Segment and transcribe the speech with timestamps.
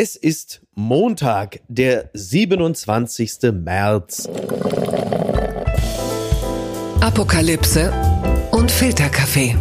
[0.00, 3.50] Es ist Montag, der 27.
[3.52, 4.28] März.
[7.00, 7.92] Apokalypse
[8.52, 9.56] und Filterkaffee.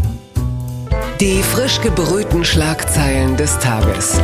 [1.20, 4.21] Die frisch gebrühten Schlagzeilen des Tages.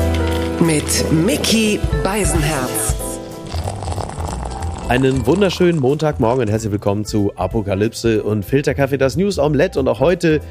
[0.59, 2.93] Mit Mickey Beisenherz.
[4.89, 9.79] Einen wunderschönen Montagmorgen und herzlich willkommen zu Apokalypse und Filterkaffee, das News Omelette.
[9.79, 10.41] Und auch heute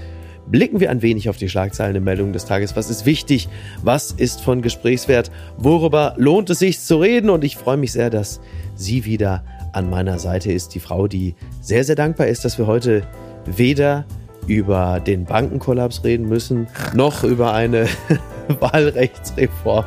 [0.46, 2.76] blicken wir ein wenig auf die Schlagzeilen in Meldungen des Tages.
[2.76, 3.48] Was ist wichtig?
[3.82, 5.30] Was ist von Gesprächswert?
[5.56, 7.30] Worüber lohnt es sich zu reden?
[7.30, 8.40] Und ich freue mich sehr, dass
[8.74, 10.74] sie wieder an meiner Seite ist.
[10.74, 13.02] Die Frau, die sehr, sehr dankbar ist, dass wir heute
[13.46, 14.04] weder
[14.46, 17.86] über den Bankenkollaps reden müssen, noch über eine
[18.60, 19.84] Wahlrechtsreform.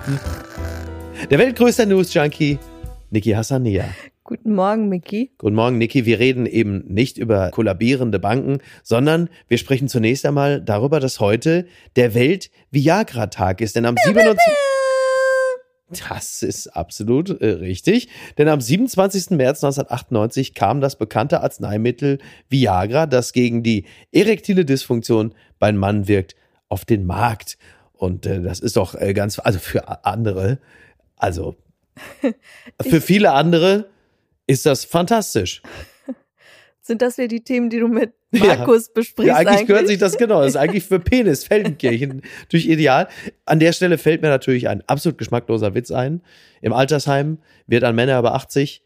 [1.30, 2.60] Der weltgrößte News-Junkie,
[3.12, 3.86] Niki Hassania.
[4.28, 5.30] Guten Morgen, Miki.
[5.38, 6.08] Guten Morgen, Niki.
[6.08, 11.68] Wir reden eben nicht über kollabierende Banken, sondern wir sprechen zunächst einmal darüber, dass heute
[11.96, 13.76] der Welt-Viagra-Tag ist.
[13.76, 14.42] Denn am 27.
[16.10, 18.10] Das ist absolut äh, richtig.
[18.40, 19.30] Denn am 27.
[19.30, 22.18] März 1998 kam das bekannte Arzneimittel
[22.50, 26.36] Viagra, das gegen die erektile Dysfunktion beim Mann wirkt,
[26.68, 27.60] auf den Markt.
[27.94, 30.58] Und äh, das ist doch äh, ganz, also für andere,
[31.16, 31.56] also
[32.82, 33.86] für viele andere
[34.48, 35.62] ist das fantastisch.
[36.82, 38.92] Sind das ja die Themen, die du mit Markus ja.
[38.94, 39.28] besprichst?
[39.28, 40.42] Ja, eigentlich, eigentlich, gehört sich das genau.
[40.42, 43.08] Das ist eigentlich für Penis, Feldenkirchen durch ideal.
[43.46, 46.22] An der Stelle fällt mir natürlich ein absolut geschmackloser Witz ein.
[46.62, 48.84] Im Altersheim wird an Männer über 80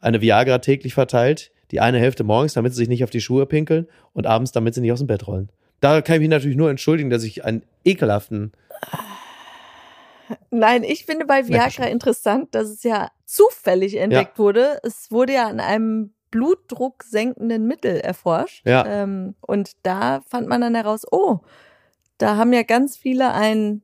[0.00, 1.50] eine Viagra täglich verteilt.
[1.70, 4.74] Die eine Hälfte morgens, damit sie sich nicht auf die Schuhe pinkeln und abends, damit
[4.74, 5.50] sie nicht aus dem Bett rollen.
[5.80, 8.52] Da kann ich mich natürlich nur entschuldigen, dass ich einen ekelhaften
[10.50, 14.44] Nein, ich finde bei Viagra interessant, dass es ja zufällig entdeckt ja.
[14.44, 14.78] wurde.
[14.82, 18.66] Es wurde ja an einem Blutdruck senkenden Mittel erforscht.
[18.66, 18.84] Ja.
[18.86, 21.38] Ähm, und da fand man dann heraus, oh,
[22.18, 23.82] da haben ja ganz viele ein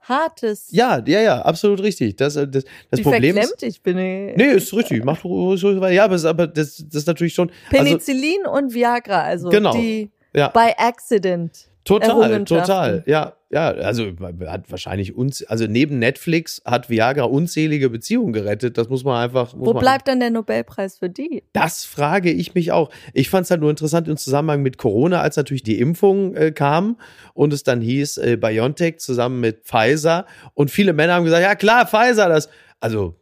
[0.00, 0.68] hartes.
[0.70, 2.16] Ja, ja, ja, absolut richtig.
[2.16, 3.98] Das, äh, das, das Wie Problem verklemmt ist, ich bin.
[3.98, 4.36] Ich.
[4.36, 5.04] Nee, ist richtig.
[5.04, 7.50] Mach du so, ja, aber, aber das, das ist natürlich schon.
[7.72, 10.48] Also Penicillin also, und Viagra, also genau, die ja.
[10.48, 11.68] by accident.
[11.86, 13.04] Total, total.
[13.06, 14.10] Ja, ja, also
[14.46, 18.76] hat wahrscheinlich uns, also neben Netflix hat Viagra unzählige Beziehungen gerettet.
[18.76, 19.54] Das muss man einfach.
[19.54, 21.44] Muss Wo man bleibt dann der Nobelpreis für die?
[21.52, 22.90] Das frage ich mich auch.
[23.14, 26.50] Ich fand es halt nur interessant im Zusammenhang mit Corona, als natürlich die Impfung äh,
[26.50, 26.98] kam
[27.34, 31.54] und es dann hieß äh, BioNTech zusammen mit Pfizer und viele Männer haben gesagt, ja
[31.54, 32.48] klar, Pfizer, das.
[32.80, 33.14] Also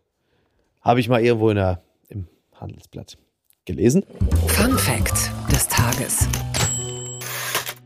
[0.81, 3.19] habe ich mal irgendwo in der, im Handelsblatt
[3.67, 4.05] gelesen.
[4.49, 6.29] Fun Fact des Tages.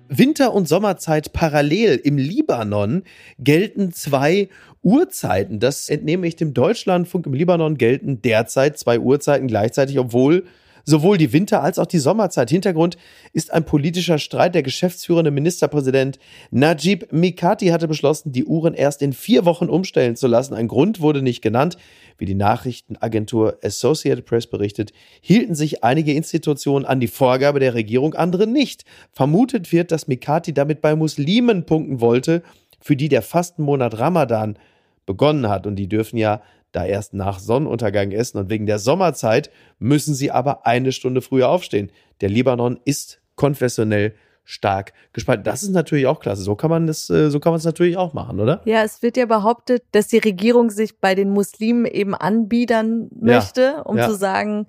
[0.08, 1.96] Winter- und Sommerzeit parallel.
[2.02, 3.02] Im Libanon
[3.38, 4.48] gelten zwei
[4.82, 5.60] Uhrzeiten.
[5.60, 7.26] Das entnehme ich dem Deutschlandfunk.
[7.26, 10.44] Im Libanon gelten derzeit zwei Uhrzeiten gleichzeitig, obwohl
[10.88, 12.50] sowohl die Winter- als auch die Sommerzeit.
[12.50, 12.96] Hintergrund
[13.32, 14.54] ist ein politischer Streit.
[14.54, 16.18] Der geschäftsführende Ministerpräsident
[16.50, 20.54] Najib Mikati hatte beschlossen, die Uhren erst in vier Wochen umstellen zu lassen.
[20.54, 21.76] Ein Grund wurde nicht genannt.
[22.16, 28.14] Wie die Nachrichtenagentur Associated Press berichtet, hielten sich einige Institutionen an die Vorgabe der Regierung,
[28.14, 28.84] andere nicht.
[29.12, 32.42] Vermutet wird, dass Mikati damit bei Muslimen punkten wollte,
[32.80, 34.58] für die der Fastenmonat Ramadan
[35.04, 35.66] begonnen hat.
[35.66, 36.40] Und die dürfen ja
[36.72, 38.38] da erst nach Sonnenuntergang essen.
[38.38, 41.90] Und wegen der Sommerzeit müssen sie aber eine Stunde früher aufstehen.
[42.20, 44.14] Der Libanon ist konfessionell
[44.44, 45.44] stark gespalten.
[45.44, 46.42] Das ist natürlich auch klasse.
[46.42, 48.62] So kann man das, äh, so kann man es natürlich auch machen, oder?
[48.64, 53.60] Ja, es wird ja behauptet, dass die Regierung sich bei den Muslimen eben anbiedern möchte,
[53.60, 54.08] ja, um ja.
[54.08, 54.66] zu sagen,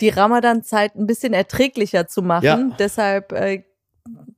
[0.00, 2.70] die Ramadan-Zeit ein bisschen erträglicher zu machen.
[2.70, 2.76] Ja.
[2.78, 3.64] Deshalb äh,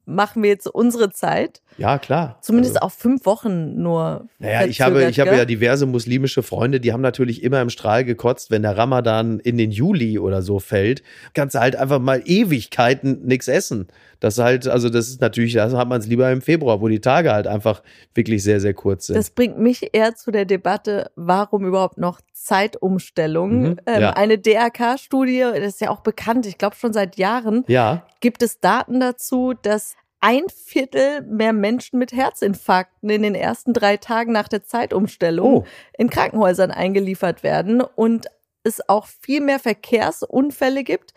[0.05, 1.63] machen wir jetzt unsere Zeit.
[1.79, 2.39] Ja, klar.
[2.41, 4.27] Zumindest also, auf fünf Wochen nur.
[4.39, 8.05] Naja, ich habe, ich habe ja diverse muslimische Freunde, die haben natürlich immer im Strahl
[8.05, 11.03] gekotzt, wenn der Ramadan in den Juli oder so fällt.
[11.35, 13.89] Kannst du halt einfach mal Ewigkeiten nichts essen.
[14.23, 17.01] Das halt, also das ist natürlich, das hat man es lieber im Februar, wo die
[17.01, 17.83] Tage halt einfach
[18.15, 19.17] wirklich sehr, sehr kurz sind.
[19.17, 23.63] Das bringt mich eher zu der Debatte, warum überhaupt noch Zeitumstellung.
[23.63, 24.11] Mhm, ähm, ja.
[24.11, 28.07] Eine DRK-Studie, das ist ja auch bekannt, ich glaube schon seit Jahren, ja.
[28.21, 33.97] gibt es Daten dazu, dass ein Viertel mehr Menschen mit Herzinfarkten in den ersten drei
[33.97, 35.67] Tagen nach der Zeitumstellung oh.
[35.99, 38.29] in Krankenhäusern eingeliefert werden und
[38.63, 41.13] es auch viel mehr Verkehrsunfälle gibt,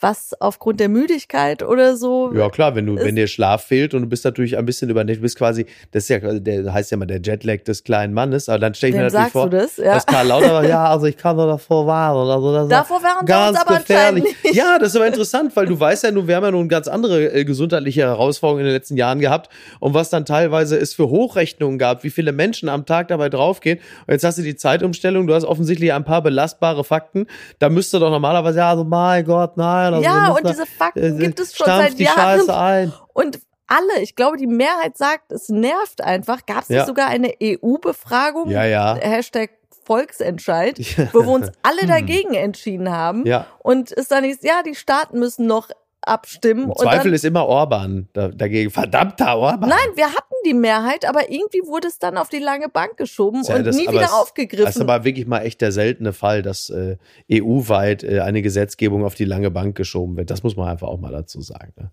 [0.00, 2.32] was aufgrund der Müdigkeit oder so.
[2.34, 5.20] Ja, klar, wenn du, wenn dir Schlaf fehlt und du bist natürlich ein bisschen übernächtigt,
[5.20, 8.48] du bist quasi, das ist ja, der heißt ja mal der Jetlag des kleinen Mannes,
[8.48, 9.76] aber dann stelle ich mir natürlich vor, das?
[9.76, 9.94] Ja.
[9.94, 12.30] dass Karl Lauter, ja, also ich kann nur davor warnen.
[12.30, 14.24] Also das davor waren ganz wir uns aber gefährlich.
[14.24, 14.54] Nicht.
[14.54, 16.88] Ja, das ist aber interessant, weil du weißt ja, nun, wir haben ja nun ganz
[16.88, 19.50] andere äh, gesundheitliche Herausforderungen in den letzten Jahren gehabt
[19.80, 23.78] und was dann teilweise es für Hochrechnungen gab, wie viele Menschen am Tag dabei draufgehen.
[24.06, 27.26] Und jetzt hast du die Zeitumstellung, du hast offensichtlich ein paar belastbare Fakten.
[27.58, 31.24] Da müsste doch normalerweise, ja, also mein Gott, nein, also ja, und diese Fakten äh,
[31.24, 32.40] gibt es schon seit die Jahren.
[32.40, 32.92] Scheiße ein.
[33.12, 36.44] Und alle, ich glaube, die Mehrheit sagt, es nervt einfach.
[36.46, 36.76] Gab es Ja.
[36.78, 38.50] nicht sogar eine EU-Befragung?
[38.50, 38.96] Ja, ja.
[38.96, 39.50] Hashtag
[39.84, 40.78] Volksentscheid,
[41.12, 43.26] wo wir uns alle dagegen entschieden haben.
[43.26, 43.46] Ja.
[43.58, 45.68] Und es dann ist, ja, die Staaten müssen noch
[46.10, 46.64] abstimmen.
[46.64, 48.70] Im und Zweifel dann, ist immer Orban da, dagegen.
[48.70, 49.68] Verdammter Orban.
[49.68, 53.42] Nein, wir hatten die Mehrheit, aber irgendwie wurde es dann auf die lange Bank geschoben
[53.42, 54.64] Tja, und das- nie wieder es- aufgegriffen.
[54.66, 56.96] Das ist aber wirklich mal echt der seltene Fall, dass äh,
[57.32, 60.30] EU-weit äh, eine Gesetzgebung auf die lange Bank geschoben wird.
[60.30, 61.72] Das muss man einfach auch mal dazu sagen.
[61.76, 61.90] Ne?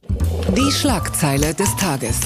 [0.55, 2.19] Die Schlagzeile des Tages.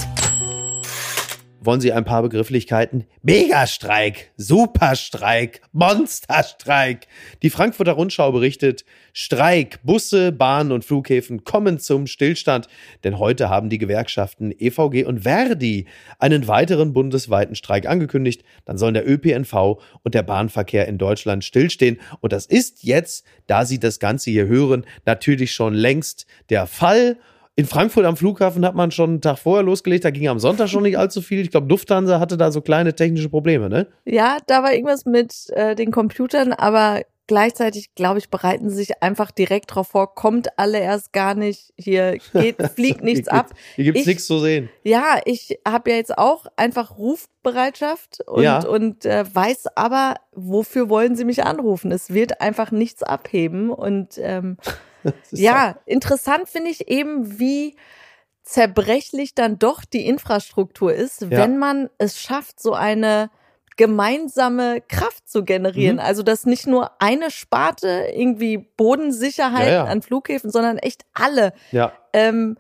[1.64, 3.06] Wollen Sie ein paar Begrifflichkeiten?
[3.22, 7.06] Megastreik, Superstreik, Monsterstreik.
[7.44, 12.68] Die Frankfurter Rundschau berichtet, Streik, Busse, Bahnen und Flughäfen kommen zum Stillstand,
[13.04, 15.86] denn heute haben die Gewerkschaften EVG und Verdi
[16.18, 18.44] einen weiteren bundesweiten Streik angekündigt.
[18.66, 22.00] Dann sollen der ÖPNV und der Bahnverkehr in Deutschland stillstehen.
[22.22, 27.18] Und das ist jetzt, da Sie das Ganze hier hören, natürlich schon längst der Fall.
[27.56, 30.70] In Frankfurt am Flughafen hat man schon einen Tag vorher losgelegt, da ging am Sonntag
[30.70, 31.42] schon nicht allzu viel.
[31.42, 33.88] Ich glaube, Lufthansa hatte da so kleine technische Probleme, ne?
[34.06, 39.04] Ja, da war irgendwas mit äh, den Computern, aber gleichzeitig, glaube ich, bereiten sie sich
[39.04, 43.50] einfach direkt drauf vor, kommt alle erst gar nicht, hier geht, fliegt nichts hier ab.
[43.76, 44.70] Hier gibt's Ich- nichts zu sehen.
[44.84, 48.66] Ja, ich habe ja jetzt auch einfach Rufbereitschaft und, Ja.
[48.66, 51.92] und äh, weiß aber, wofür wollen sie mich anrufen?
[51.92, 54.58] Es wird einfach nichts abheben und ähm,
[55.32, 57.76] Ja, interessant finde ich eben, wie
[58.44, 61.30] zerbrechlich dann doch die Infrastruktur ist, Ja.
[61.32, 63.30] wenn man es schafft, so eine
[63.78, 65.96] gemeinsame Kraft zu generieren.
[65.96, 66.02] Mhm.
[66.02, 69.84] Also, dass nicht nur eine Sparte irgendwie Bodensicherheit Ja, ja.
[69.86, 72.58] an Flughäfen, sondern echt alle, Ja, ähm,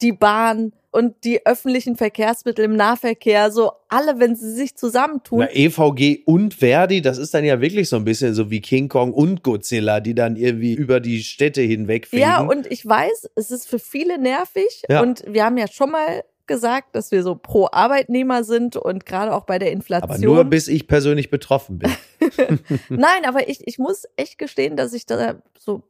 [0.00, 5.40] die Bahn und die öffentlichen Verkehrsmittel im Nahverkehr, so alle, wenn sie sich zusammentun.
[5.40, 8.88] Na, EVG und Verdi, das ist dann ja wirklich so ein bisschen so wie King
[8.88, 12.22] Kong und Godzilla, die dann irgendwie über die Städte hinweg fliegen.
[12.22, 14.82] Ja, und ich weiß, es ist für viele nervig.
[14.88, 15.00] Ja.
[15.00, 19.32] Und wir haben ja schon mal gesagt, dass wir so pro Arbeitnehmer sind und gerade
[19.32, 20.10] auch bei der Inflation.
[20.10, 21.90] Aber nur bis ich persönlich betroffen bin.
[22.90, 25.84] Nein, aber ich, ich muss echt gestehen, dass ich da so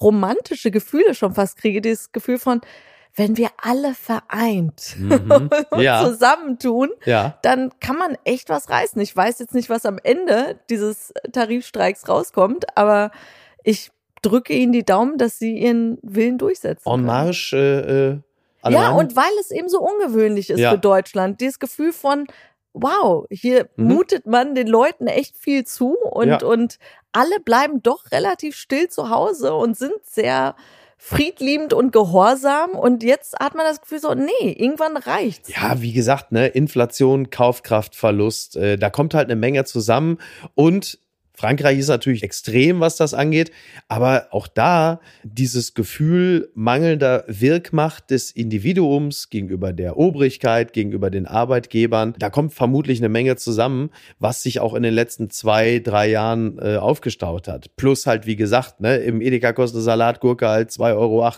[0.00, 1.80] romantische Gefühle schon fast kriege.
[1.80, 2.60] Dieses Gefühl von,
[3.18, 5.50] wenn wir alle vereint Mhm.
[5.70, 6.04] und Ja.
[6.04, 7.38] zusammentun, Ja.
[7.42, 9.00] dann kann man echt was reißen.
[9.02, 13.10] Ich weiß jetzt nicht, was am Ende dieses Tarifstreiks rauskommt, aber
[13.64, 13.90] ich
[14.22, 16.88] drücke Ihnen die Daumen, dass Sie Ihren Willen durchsetzen.
[16.88, 18.22] En marche,
[18.64, 20.70] äh, äh, Ja, und weil es eben so ungewöhnlich ist Ja.
[20.72, 22.26] für Deutschland, dieses Gefühl von,
[22.72, 23.84] wow, hier Mhm.
[23.94, 26.42] mutet man den Leuten echt viel zu und, Ja.
[26.44, 26.78] und
[27.12, 30.54] alle bleiben doch relativ still zu Hause und sind sehr
[30.98, 35.48] friedliebend und gehorsam und jetzt hat man das Gefühl so, nee, irgendwann reicht's.
[35.54, 40.18] Ja, wie gesagt, ne, Inflation, Kaufkraftverlust, äh, da kommt halt eine Menge zusammen
[40.54, 40.98] und
[41.38, 43.52] Frankreich ist natürlich extrem, was das angeht,
[43.86, 52.14] aber auch da dieses Gefühl mangelnder Wirkmacht des Individuums gegenüber der Obrigkeit, gegenüber den Arbeitgebern,
[52.18, 56.58] da kommt vermutlich eine Menge zusammen, was sich auch in den letzten zwei, drei Jahren
[56.58, 57.76] äh, aufgestaut hat.
[57.76, 61.30] Plus halt, wie gesagt, ne, im Edeka kostet eine Salatgurke halt 2,80 Euro.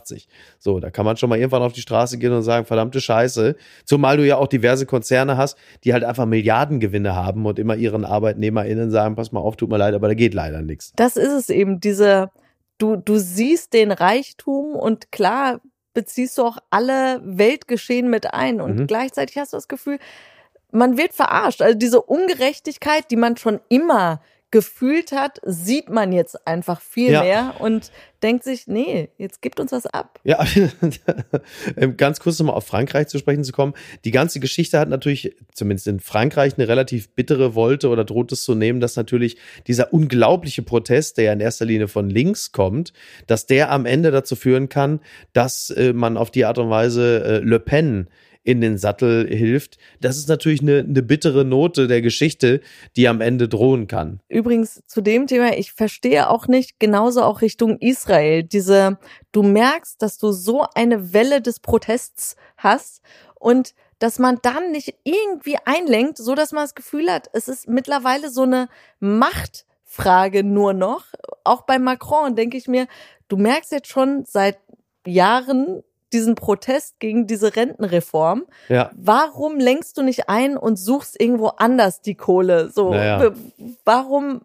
[0.59, 3.55] So, da kann man schon mal irgendwann auf die Straße gehen und sagen, verdammte Scheiße.
[3.85, 8.07] Zumal du ja auch diverse Konzerne hast, die halt einfach Milliardengewinne haben und immer ihren
[8.07, 10.93] ArbeitnehmerInnen sagen, pass mal auf, tut mir leid, aber da geht leider nichts.
[10.97, 12.31] Das ist es eben, diese,
[12.79, 15.61] du, du siehst den Reichtum und klar
[15.95, 18.87] beziehst du auch alle Weltgeschehen mit ein und Mhm.
[18.87, 19.99] gleichzeitig hast du das Gefühl,
[20.73, 21.63] man wird verarscht.
[21.63, 24.21] Also diese Ungerechtigkeit, die man schon immer
[24.51, 27.23] gefühlt hat, sieht man jetzt einfach viel Ja.
[27.23, 30.19] mehr und denkt sich, nee, jetzt gibt uns was ab.
[30.25, 30.45] Ja,
[31.77, 33.75] ähm, ganz kurz nochmal auf Frankreich zu sprechen zu kommen.
[34.05, 38.43] Die ganze Geschichte hat natürlich, zumindest in Frankreich, eine relativ bittere Wolte oder droht es
[38.43, 39.37] zu nehmen, dass natürlich
[39.67, 42.93] dieser unglaubliche Protest, der ja in erster Linie von links kommt,
[43.27, 45.01] dass der am Ende dazu führen kann,
[45.33, 48.09] dass äh, man auf die Art und Weise äh, Le Pen
[48.43, 49.79] in den Sattel hilft.
[50.01, 52.61] Das ist natürlich eine, eine bittere Note der Geschichte,
[52.97, 54.21] die am Ende drohen kann.
[54.29, 58.99] Übrigens zu dem Thema, ich verstehe auch nicht, genauso auch Richtung Israel, diese,
[59.33, 63.03] du merkst, dass du so eine Welle des Protests hast
[63.35, 67.69] und dass man dann nicht irgendwie einlenkt, so dass man das Gefühl hat, es ist
[67.69, 68.69] mittlerweile so eine
[68.99, 71.05] Machtfrage nur noch.
[71.45, 72.87] Auch bei Macron denke ich mir,
[73.29, 74.59] du merkst jetzt schon seit
[75.07, 78.45] Jahren diesen Protest gegen diese Rentenreform.
[78.69, 78.91] Ja.
[78.97, 82.71] Warum lenkst du nicht ein und suchst irgendwo anders die Kohle?
[82.71, 83.33] So, Naja.
[83.85, 84.43] warum?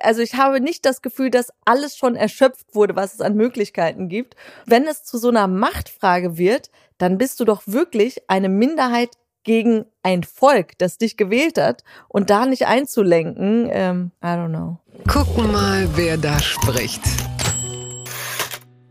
[0.00, 4.08] Also ich habe nicht das Gefühl, dass alles schon erschöpft wurde, was es an Möglichkeiten
[4.08, 4.36] gibt.
[4.66, 9.10] Wenn es zu so einer Machtfrage wird, dann bist du doch wirklich eine Minderheit
[9.42, 14.78] gegen ein Volk, das dich gewählt hat und da nicht einzulenken, ähm, I don't know.
[15.10, 17.00] Gucken mal, wer da spricht.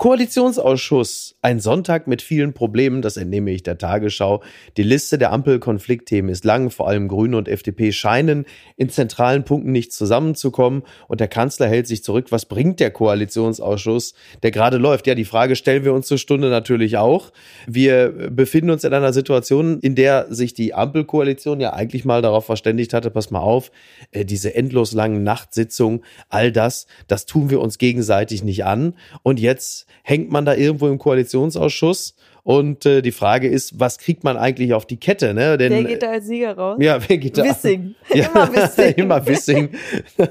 [0.05, 4.43] Koalitionsausschuss, ein Sonntag mit vielen Problemen, das entnehme ich der Tagesschau.
[4.77, 8.45] Die Liste der Ampelkonfliktthemen ist lang, vor allem Grüne und FDP scheinen
[8.77, 12.27] in zentralen Punkten nicht zusammenzukommen und der Kanzler hält sich zurück.
[12.29, 15.07] Was bringt der Koalitionsausschuss, der gerade läuft?
[15.07, 17.31] Ja, die Frage stellen wir uns zur Stunde natürlich auch.
[17.65, 22.45] Wir befinden uns in einer Situation, in der sich die Ampelkoalition ja eigentlich mal darauf
[22.45, 23.71] verständigt hatte, pass mal auf,
[24.11, 28.93] äh, diese endlos langen Nachtsitzungen, all das, das tun wir uns gegenseitig nicht an.
[29.23, 34.23] Und jetzt hängt man da irgendwo im Koalitionsausschuss und äh, die Frage ist, was kriegt
[34.23, 35.33] man eigentlich auf die Kette?
[35.33, 35.57] Ne?
[35.57, 36.77] Denn, wer geht da als Sieger raus?
[36.79, 37.43] Ja, wer geht da?
[37.43, 37.95] Wissing.
[38.13, 38.93] Ja, immer Wissing.
[38.97, 39.69] immer Wissing.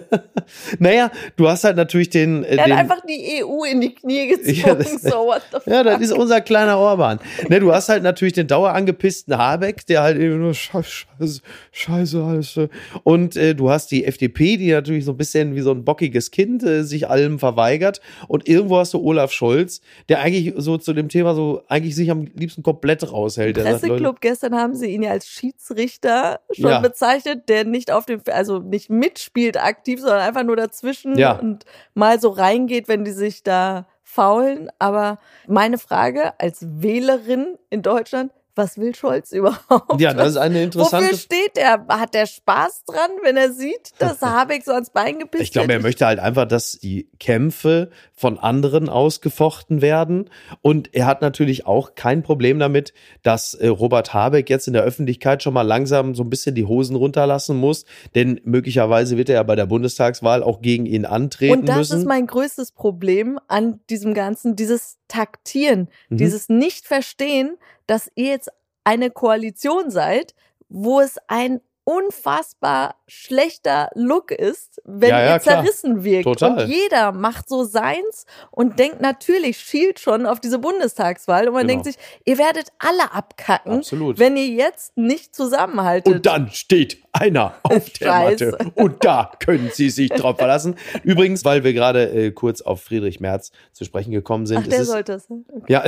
[0.78, 2.44] naja, du hast halt natürlich den.
[2.44, 4.54] Äh, er hat den, einfach die EU in die Knie gezogen.
[4.64, 5.66] Ja, das, so, what the fuck?
[5.66, 7.18] ja, das ist unser kleiner Orban.
[7.48, 11.40] Ne, du hast halt natürlich den dauerangepissten Habeck, der halt eben nur Scheiße,
[11.72, 12.60] Scheiße alles.
[13.02, 16.30] Und äh, du hast die FDP, die natürlich so ein bisschen wie so ein bockiges
[16.30, 18.00] Kind äh, sich allem verweigert.
[18.28, 22.03] Und irgendwo hast du Olaf Scholz, der eigentlich so zu dem Thema so eigentlich sich
[22.04, 23.56] sich am liebsten komplett raushält.
[23.56, 26.80] Presseclub gestern haben sie ihn ja als Schiedsrichter schon ja.
[26.80, 31.38] bezeichnet, der nicht auf dem, also nicht mitspielt aktiv, sondern einfach nur dazwischen ja.
[31.38, 34.70] und mal so reingeht, wenn die sich da faulen.
[34.78, 40.00] Aber meine Frage als Wählerin in Deutschland, was will Scholz überhaupt?
[40.00, 41.06] Ja, das ist eine interessante.
[41.06, 41.86] Wofür steht er?
[41.88, 45.72] Hat der Spaß dran, wenn er sieht, dass Habeck so ans Bein gepisst Ich glaube,
[45.72, 50.30] er möchte halt einfach, dass die Kämpfe von anderen ausgefochten werden.
[50.62, 54.82] Und er hat natürlich auch kein Problem damit, dass äh, Robert Habeck jetzt in der
[54.82, 57.84] Öffentlichkeit schon mal langsam so ein bisschen die Hosen runterlassen muss.
[58.14, 61.60] Denn möglicherweise wird er ja bei der Bundestagswahl auch gegen ihn antreten.
[61.60, 61.98] Und das müssen.
[61.98, 66.16] ist mein größtes Problem an diesem Ganzen, dieses Taktieren, mhm.
[66.16, 68.50] dieses Nicht-Verstehen, dass ihr jetzt
[68.84, 70.34] eine Koalition seid,
[70.68, 76.04] wo es ein unfassbar schlechter Look ist, wenn ja, ja, ihr zerrissen klar.
[76.04, 76.24] wirkt.
[76.24, 76.62] Total.
[76.62, 81.48] Und jeder macht so seins und denkt natürlich, schielt schon auf diese Bundestagswahl.
[81.48, 81.82] Und man genau.
[81.82, 84.18] denkt sich, ihr werdet alle abkacken, Absolut.
[84.18, 86.12] wenn ihr jetzt nicht zusammenhaltet.
[86.12, 88.12] Und dann steht einer auf der.
[88.12, 88.58] Matte.
[88.74, 90.74] Und da können Sie sich drauf verlassen.
[91.02, 94.58] Übrigens, weil wir gerade äh, kurz auf Friedrich Merz zu sprechen gekommen sind.
[94.58, 95.28] Ach, der sollte es.
[95.30, 95.62] Okay.
[95.68, 95.84] Ja.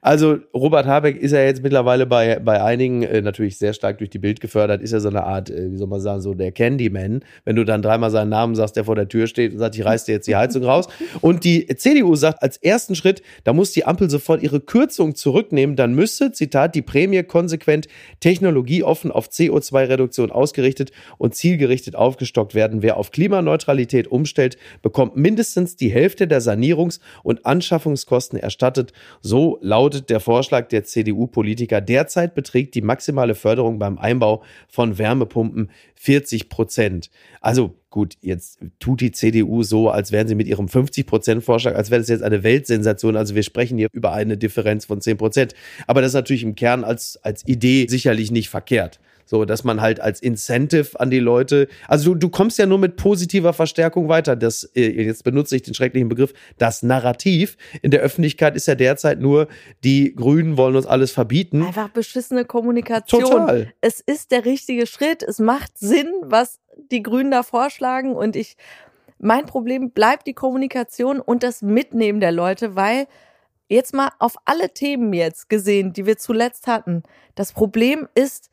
[0.02, 3.98] also Robert Habeck ist ja jetzt mittlerweile mittlerweile bei, bei einigen äh, natürlich sehr stark
[3.98, 6.34] durch die Bild gefördert, ist ja so eine Art, äh, wie soll man sagen, so
[6.34, 7.22] der Candyman.
[7.46, 9.86] Wenn du dann dreimal seinen Namen sagst, der vor der Tür steht und sagt, ich
[9.86, 10.88] reiß dir jetzt die Heizung raus.
[11.22, 15.76] Und die CDU sagt als ersten Schritt, da muss die Ampel sofort ihre Kürzung zurücknehmen.
[15.76, 17.88] Dann müsse, Zitat, die Prämie konsequent
[18.20, 22.82] technologieoffen auf CO2-Reduktion ausgerichtet und zielgerichtet aufgestockt werden.
[22.82, 28.94] Wer auf Klimaneutralität umstellt, bekommt mindestens die Hälfte der Sanierungs- und Anschaffungskosten erstattet.
[29.22, 35.72] So lautet der Vorschlag der CDU-Politiker Derzeit beträgt die maximale Förderung beim Einbau von Wärmepumpen
[35.96, 37.10] 40 Prozent.
[37.42, 41.76] Also gut, jetzt tut die CDU so, als wären sie mit ihrem 50 Prozent Vorschlag,
[41.76, 43.16] als wäre das jetzt eine Weltsensation.
[43.16, 45.56] Also wir sprechen hier über eine Differenz von 10 Prozent.
[45.88, 49.00] Aber das ist natürlich im Kern als, als Idee sicherlich nicht verkehrt.
[49.30, 52.78] So, dass man halt als Incentive an die Leute, also du, du kommst ja nur
[52.78, 54.38] mit positiver Verstärkung weiter.
[54.38, 58.76] Das, äh, jetzt benutze ich den schrecklichen Begriff, das Narrativ in der Öffentlichkeit ist ja
[58.76, 59.50] derzeit nur,
[59.84, 61.62] die Grünen wollen uns alles verbieten.
[61.62, 63.22] Einfach beschissene Kommunikation.
[63.22, 63.74] Total.
[63.82, 65.24] Es ist der richtige Schritt.
[65.24, 68.56] Es macht Sinn, was die Grünen da vorschlagen und ich,
[69.20, 73.08] mein Problem bleibt die Kommunikation und das Mitnehmen der Leute, weil
[73.68, 77.04] jetzt mal auf alle Themen jetzt gesehen, die wir zuletzt hatten.
[77.36, 78.50] Das Problem ist,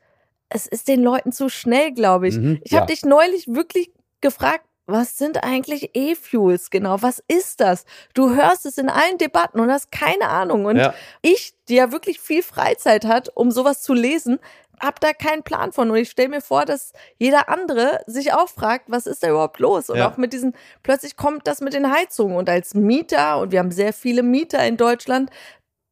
[0.49, 2.37] es ist den Leuten zu schnell, glaube ich.
[2.37, 2.87] Mhm, ich habe ja.
[2.87, 7.01] dich neulich wirklich gefragt, was sind eigentlich E-Fuels genau?
[7.01, 7.85] Was ist das?
[8.13, 10.65] Du hörst es in allen Debatten und hast keine Ahnung.
[10.65, 10.93] Und ja.
[11.21, 14.39] ich, die ja wirklich viel Freizeit hat, um sowas zu lesen,
[14.79, 15.89] hab da keinen Plan von.
[15.89, 19.59] Und ich stelle mir vor, dass jeder andere sich auch fragt, was ist da überhaupt
[19.59, 19.89] los?
[19.89, 20.09] Und ja.
[20.09, 22.37] auch mit diesen, plötzlich kommt das mit den Heizungen.
[22.37, 25.31] Und als Mieter, und wir haben sehr viele Mieter in Deutschland,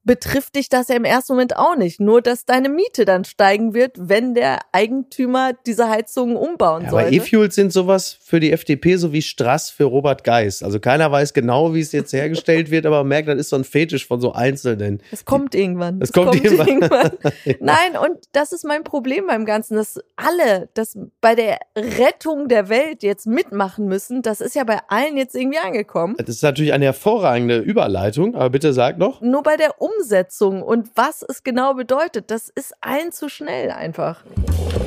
[0.04, 2.00] betrifft dich das ja im ersten Moment auch nicht.
[2.00, 7.02] Nur, dass deine Miete dann steigen wird, wenn der Eigentümer diese Heizungen umbauen ja, soll.
[7.02, 10.62] Aber E-Fuels sind sowas für die FDP so wie Strass für Robert Geis.
[10.62, 13.56] Also keiner weiß genau, wie es jetzt hergestellt wird, aber man merkt, das ist so
[13.56, 15.02] ein Fetisch von so Einzelnen.
[15.12, 16.02] Es kommt irgendwann.
[16.02, 16.68] Es, kommt, kommt, irgendwann.
[16.68, 17.12] irgendwann.
[17.46, 17.54] ja.
[17.60, 22.70] Nein, und das ist mein Problem beim Ganzen, dass alle, dass bei der Rettung der
[22.70, 24.22] Welt jetzt mitmachen müssen.
[24.22, 26.16] Das ist ja bei allen jetzt irgendwie angekommen.
[26.18, 29.22] Das ist natürlich eine hervorragende Überleitung, aber bitte sag noch.
[29.22, 33.72] Nur bei der um Umsetzung und was es genau bedeutet, das ist allen zu schnell
[33.72, 34.24] einfach.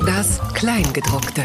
[0.05, 1.43] Das Kleingedruckte.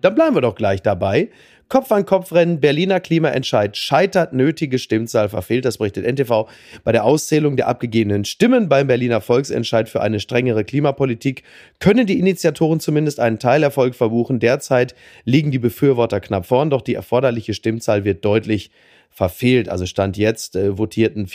[0.00, 1.30] Dann bleiben wir doch gleich dabei
[1.72, 6.46] Kopf-an-Kopf-Rennen, Berliner Klimaentscheid scheitert, nötige Stimmzahl verfehlt, das berichtet NTV.
[6.84, 11.44] Bei der Auszählung der abgegebenen Stimmen beim Berliner Volksentscheid für eine strengere Klimapolitik
[11.78, 14.38] können die Initiatoren zumindest einen Teilerfolg verbuchen.
[14.38, 18.70] Derzeit liegen die Befürworter knapp vorn, doch die erforderliche Stimmzahl wird deutlich
[19.08, 19.70] verfehlt.
[19.70, 21.26] Also Stand jetzt äh, votierten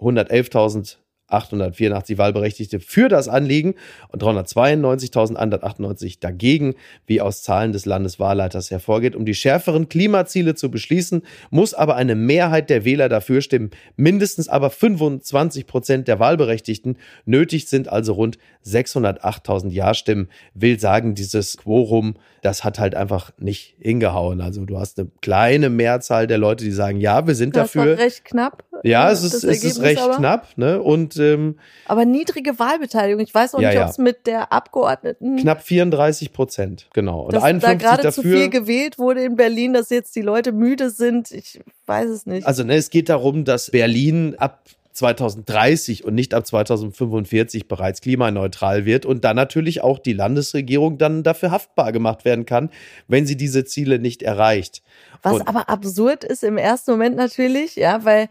[0.00, 0.99] 411.000
[1.30, 3.74] 884 Wahlberechtigte für das Anliegen
[4.08, 6.74] und 392.198 dagegen,
[7.06, 9.16] wie aus Zahlen des Landeswahlleiters hervorgeht.
[9.16, 13.70] Um die schärferen Klimaziele zu beschließen, muss aber eine Mehrheit der Wähler dafür stimmen.
[13.96, 16.96] Mindestens aber 25 Prozent der Wahlberechtigten.
[17.24, 20.28] Nötig sind also rund 608.000 Ja-Stimmen.
[20.54, 24.40] Will sagen, dieses Quorum, das hat halt einfach nicht hingehauen.
[24.40, 27.96] Also du hast eine kleine Mehrzahl der Leute, die sagen, ja, wir sind das dafür.
[27.96, 28.64] War recht knapp.
[28.82, 30.16] Ja, es ist, es ist recht aber.
[30.16, 30.80] knapp, ne?
[30.80, 33.22] Und ähm, aber niedrige Wahlbeteiligung.
[33.22, 37.22] Ich weiß auch ja, nicht, ob es mit der Abgeordneten knapp 34 Prozent, genau.
[37.22, 40.52] Und dass 51 da gerade zu viel gewählt wurde in Berlin, dass jetzt die Leute
[40.52, 41.30] müde sind.
[41.30, 42.46] Ich weiß es nicht.
[42.46, 48.84] Also ne, es geht darum, dass Berlin ab 2030 und nicht ab 2045 bereits klimaneutral
[48.84, 52.70] wird und dann natürlich auch die Landesregierung dann dafür haftbar gemacht werden kann,
[53.08, 54.82] wenn sie diese Ziele nicht erreicht.
[55.22, 58.28] Was und aber absurd ist im ersten Moment natürlich, ja, weil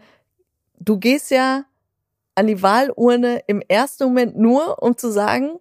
[0.78, 1.64] du gehst ja
[2.40, 5.58] an die Wahlurne im ersten Moment nur, um zu sagen,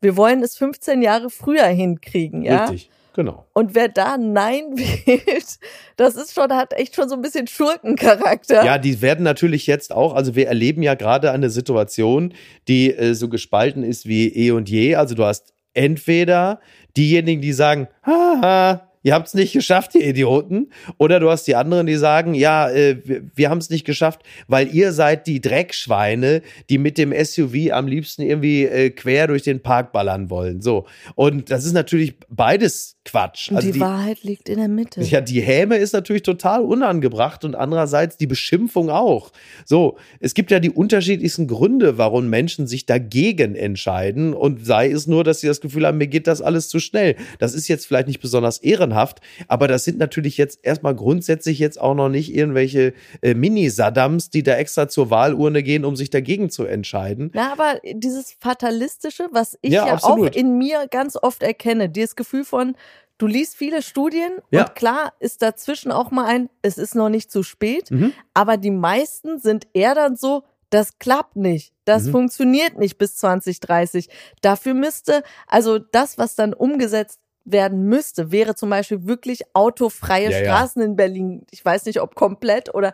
[0.00, 2.64] wir wollen es 15 Jahre früher hinkriegen, ja?
[2.64, 3.46] Richtig, genau.
[3.52, 5.60] Und wer da Nein wählt,
[5.96, 8.64] das ist schon, hat echt schon so ein bisschen Schurkencharakter.
[8.64, 12.34] Ja, die werden natürlich jetzt auch, also wir erleben ja gerade eine Situation,
[12.66, 14.96] die äh, so gespalten ist wie eh und je.
[14.96, 16.58] Also du hast entweder
[16.96, 20.70] diejenigen, die sagen, haha, ihr habt es nicht geschafft, ihr Idioten.
[20.98, 24.22] Oder du hast die anderen, die sagen, ja, äh, wir, wir haben es nicht geschafft,
[24.48, 29.42] weil ihr seid die Dreckschweine, die mit dem SUV am liebsten irgendwie äh, quer durch
[29.42, 30.60] den Park ballern wollen.
[30.60, 30.86] So.
[31.14, 33.50] Und das ist natürlich beides Quatsch.
[33.50, 35.00] Also die, die, Wahrheit liegt in der Mitte.
[35.00, 39.32] Ja, die Häme ist natürlich total unangebracht und andererseits die Beschimpfung auch.
[39.64, 45.06] So, es gibt ja die unterschiedlichsten Gründe, warum Menschen sich dagegen entscheiden und sei es
[45.06, 47.16] nur, dass sie das Gefühl haben, mir geht das alles zu schnell.
[47.38, 51.80] Das ist jetzt vielleicht nicht besonders ehrenhaft, aber das sind natürlich jetzt erstmal grundsätzlich jetzt
[51.80, 52.92] auch noch nicht irgendwelche
[53.22, 57.32] äh, Mini-Saddams, die da extra zur Wahlurne gehen, um sich dagegen zu entscheiden.
[57.34, 62.14] Ja, aber dieses Fatalistische, was ich ja, ja auch in mir ganz oft erkenne, dieses
[62.14, 62.74] Gefühl von,
[63.18, 64.62] du liest viele Studien ja.
[64.62, 68.12] und klar ist dazwischen auch mal ein, es ist noch nicht zu spät, mhm.
[68.34, 72.12] aber die meisten sind eher dann so, das klappt nicht, das mhm.
[72.12, 74.08] funktioniert nicht bis 2030.
[74.40, 80.38] Dafür müsste, also das, was dann umgesetzt werden müsste, wäre zum Beispiel wirklich autofreie ja,
[80.38, 80.86] Straßen ja.
[80.86, 81.46] in Berlin.
[81.50, 82.92] Ich weiß nicht, ob komplett oder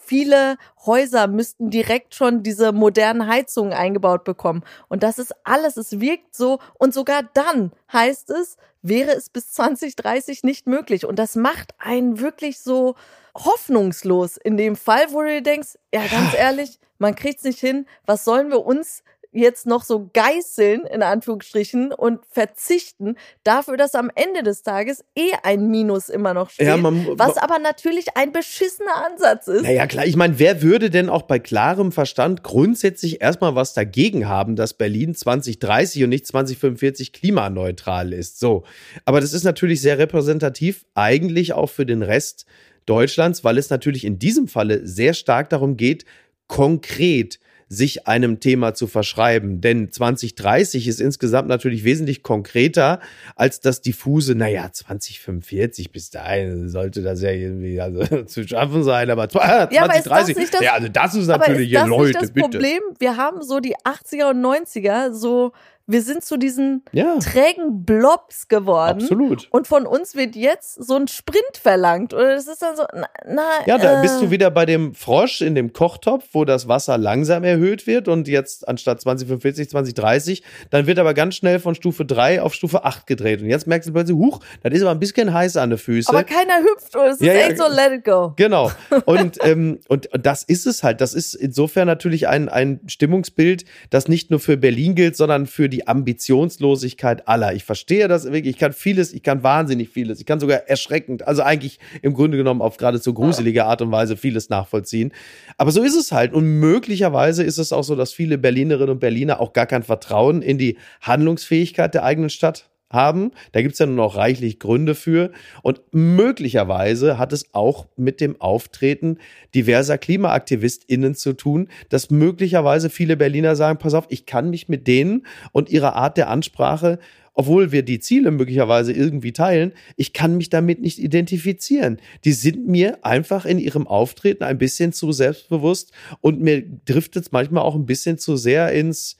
[0.00, 4.62] viele Häuser müssten direkt schon diese modernen Heizungen eingebaut bekommen.
[4.88, 6.58] Und das ist alles, es wirkt so.
[6.78, 11.06] Und sogar dann heißt es, wäre es bis 2030 nicht möglich.
[11.06, 12.94] Und das macht einen wirklich so
[13.36, 17.60] hoffnungslos in dem Fall, wo du dir denkst, ja, ganz ehrlich, man kriegt es nicht
[17.60, 17.86] hin.
[18.06, 24.10] Was sollen wir uns jetzt noch so geißeln, in Anführungsstrichen, und verzichten dafür, dass am
[24.14, 26.66] Ende des Tages eh ein Minus immer noch steht.
[26.66, 29.62] Ja, man, was aber natürlich ein beschissener Ansatz ist.
[29.62, 34.28] Naja, klar, ich meine, wer würde denn auch bei klarem Verstand grundsätzlich erstmal was dagegen
[34.28, 38.40] haben, dass Berlin 2030 und nicht 2045 klimaneutral ist?
[38.40, 38.64] So.
[39.04, 42.46] Aber das ist natürlich sehr repräsentativ, eigentlich auch für den Rest
[42.86, 46.06] Deutschlands, weil es natürlich in diesem Falle sehr stark darum geht,
[46.46, 47.38] konkret
[47.68, 49.60] sich einem Thema zu verschreiben.
[49.60, 53.00] Denn 2030 ist insgesamt natürlich wesentlich konkreter
[53.36, 59.10] als das diffuse, naja, 2045 bis dahin sollte das ja irgendwie also, zu schaffen sein,
[59.10, 62.22] aber 2030, ja, aber das, ja, also das ist natürlich, aber ist das Leute, nicht
[62.22, 62.48] das bitte.
[62.48, 65.52] Problem, wir haben so die 80er und 90er so
[65.88, 67.16] wir sind zu diesen ja.
[67.18, 69.00] trägen Blobs geworden.
[69.00, 69.48] Absolut.
[69.50, 72.12] Und von uns wird jetzt so ein Sprint verlangt.
[72.12, 74.94] Oder das ist dann so, na, na Ja, da äh, bist du wieder bei dem
[74.94, 80.42] Frosch in dem Kochtopf, wo das Wasser langsam erhöht wird und jetzt anstatt 2045, 2030,
[80.70, 83.40] dann wird aber ganz schnell von Stufe 3 auf Stufe 8 gedreht.
[83.40, 86.14] Und jetzt merkst du plötzlich, huch, das ist aber ein bisschen heiß an den Füßen.
[86.14, 86.96] Aber keiner hüpft.
[86.96, 88.34] Und es ist ja, echt so, let it go.
[88.36, 88.70] Genau.
[89.06, 91.00] Und, ähm, und das ist es halt.
[91.00, 95.68] Das ist insofern natürlich ein, ein Stimmungsbild, das nicht nur für Berlin gilt, sondern für
[95.68, 97.54] die die Ambitionslosigkeit aller.
[97.54, 98.56] Ich verstehe das wirklich.
[98.56, 100.18] Ich kann vieles, ich kann wahnsinnig vieles.
[100.18, 104.16] Ich kann sogar erschreckend, also eigentlich im Grunde genommen auf geradezu gruselige Art und Weise
[104.16, 105.12] vieles nachvollziehen.
[105.56, 106.32] Aber so ist es halt.
[106.32, 110.42] Und möglicherweise ist es auch so, dass viele Berlinerinnen und Berliner auch gar kein Vertrauen
[110.42, 113.32] in die Handlungsfähigkeit der eigenen Stadt haben.
[113.52, 115.30] Da gibt es ja nun auch reichlich Gründe für.
[115.62, 119.18] Und möglicherweise hat es auch mit dem Auftreten
[119.54, 124.86] diverser KlimaaktivistInnen zu tun, dass möglicherweise viele Berliner sagen, pass auf, ich kann mich mit
[124.86, 126.98] denen und ihrer Art der Ansprache
[127.38, 132.00] obwohl wir die Ziele möglicherweise irgendwie teilen, ich kann mich damit nicht identifizieren.
[132.24, 137.32] Die sind mir einfach in ihrem Auftreten ein bisschen zu selbstbewusst und mir driftet es
[137.32, 139.18] manchmal auch ein bisschen zu sehr ins,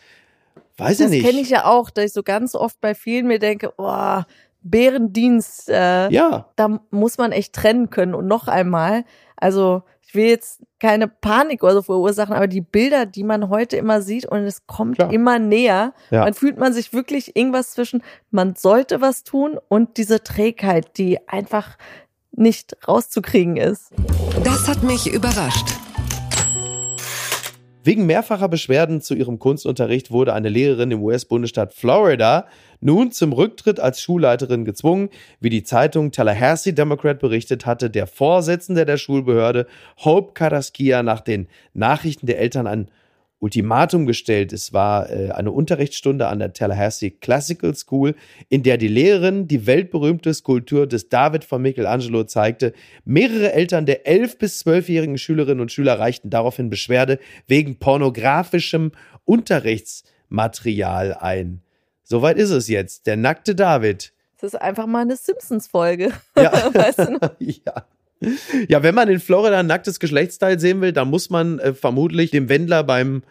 [0.79, 1.25] weiß das ich nicht.
[1.25, 4.23] Das kenne ich ja auch, dass ich so ganz oft bei vielen mir denke, oh,
[4.63, 6.49] Bärendienst, äh, ja.
[6.57, 8.15] da muss man echt trennen können.
[8.15, 9.05] Und noch einmal,
[9.37, 13.77] also ich will jetzt keine Panik oder so verursachen, aber die Bilder, die man heute
[13.77, 15.13] immer sieht und es kommt Klar.
[15.13, 16.25] immer näher, ja.
[16.25, 21.29] man fühlt man sich wirklich irgendwas zwischen, man sollte was tun und diese Trägheit, die
[21.29, 21.77] einfach
[22.33, 23.91] nicht rauszukriegen ist.
[24.45, 25.67] Das hat mich überrascht.
[27.85, 32.47] Wegen mehrfacher Beschwerden zu ihrem Kunstunterricht wurde eine Lehrerin im US-Bundesstaat Florida
[32.81, 35.11] nun zum Rücktritt als Schulleiterin gezwungen.
[35.41, 39.67] Wie die Zeitung Tallahassee Democrat berichtet hatte, der Vorsitzende der Schulbehörde
[40.05, 42.89] Hope Carrasquilla nach den Nachrichten der Eltern ein
[43.41, 44.53] Ultimatum gestellt.
[44.53, 48.15] Es war äh, eine Unterrichtsstunde an der Tallahassee Classical School,
[48.49, 52.73] in der die Lehrerin die weltberühmte Skulptur des David von Michelangelo zeigte.
[53.05, 58.93] Mehrere Eltern der 11- bis 12-jährigen Schülerinnen und Schüler reichten daraufhin Beschwerde wegen pornografischem
[59.25, 61.63] Unterrichtsmaterial ein.
[62.03, 63.07] Soweit ist es jetzt.
[63.07, 64.13] Der nackte David.
[64.41, 66.13] Das ist einfach mal eine Simpsons-Folge.
[66.37, 66.53] Ja.
[66.75, 67.85] weißt du ja.
[68.69, 72.31] Ja, wenn man in Florida ein nacktes Geschlechtsteil sehen will, dann muss man äh, vermutlich
[72.31, 73.23] dem Wendler beim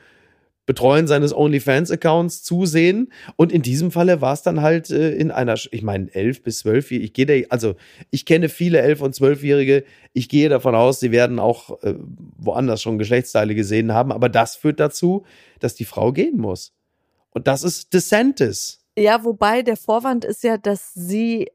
[0.67, 3.11] Betreuen seines OnlyFans-Accounts zusehen.
[3.37, 6.59] Und in diesem Falle war es dann halt äh, in einer, ich meine, elf bis
[6.59, 7.75] zwölf, ich gehe da, also
[8.11, 11.95] ich kenne viele elf- und zwölfjährige, ich gehe davon aus, sie werden auch äh,
[12.37, 15.25] woanders schon Geschlechtsteile gesehen haben, aber das führt dazu,
[15.59, 16.73] dass die Frau gehen muss.
[17.31, 18.81] Und das ist DeSantis.
[18.97, 21.47] Ja, wobei der Vorwand ist ja, dass sie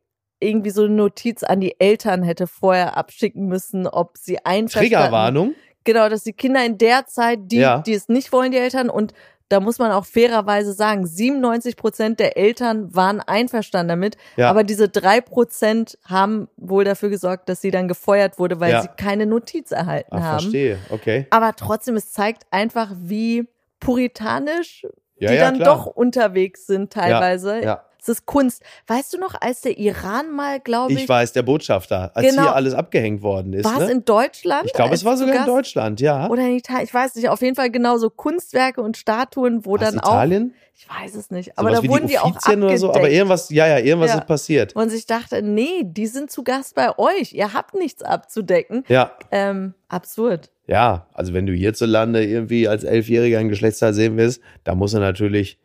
[0.43, 5.55] irgendwie so eine Notiz an die Eltern hätte vorher abschicken müssen, ob sie einverstanden Triggerwarnung.
[5.85, 7.79] Genau, dass die Kinder in der Zeit, die, ja.
[7.79, 9.13] die es nicht wollen, die Eltern und
[9.49, 14.49] da muss man auch fairerweise sagen, 97 Prozent der Eltern waren einverstanden damit, ja.
[14.49, 18.83] aber diese drei Prozent haben wohl dafür gesorgt, dass sie dann gefeuert wurde, weil ja.
[18.83, 20.41] sie keine Notiz erhalten Ach, haben.
[20.41, 21.27] Verstehe, okay.
[21.29, 23.47] Aber trotzdem, es zeigt einfach, wie
[23.79, 24.87] puritanisch
[25.19, 27.61] ja, die dann doch unterwegs sind teilweise.
[28.03, 28.63] Ja, es ist Kunst.
[28.87, 31.03] Weißt du noch, als der Iran mal, glaube ich.
[31.03, 32.43] Ich weiß, der Botschafter, als genau.
[32.43, 33.65] hier alles abgehängt worden ist.
[33.65, 33.93] War es ne?
[33.93, 34.67] in Deutschland?
[34.67, 36.29] Ich glaube, es war sogar in Deutschland, ja.
[36.29, 37.29] Oder in Italien, ich weiß nicht.
[37.29, 40.55] Auf jeden Fall genau so Kunstwerke und Statuen, wo Was, dann Italien?
[40.55, 40.63] auch.
[40.75, 41.57] Ich weiß es nicht.
[41.59, 42.65] Aber da wurden die, die auch abgedeckt.
[42.65, 44.19] Oder so, aber irgendwas, ja, ja, irgendwas ja.
[44.19, 44.75] ist passiert.
[44.75, 47.33] Und ich dachte, nee, die sind zu Gast bei euch.
[47.33, 48.85] Ihr habt nichts abzudecken.
[48.89, 49.13] Ja.
[49.31, 50.51] Ähm, absurd.
[50.67, 55.01] Ja, also wenn du hierzulande irgendwie als Elfjähriger ein Geschlechtsteil sehen willst, da muss er
[55.01, 55.59] natürlich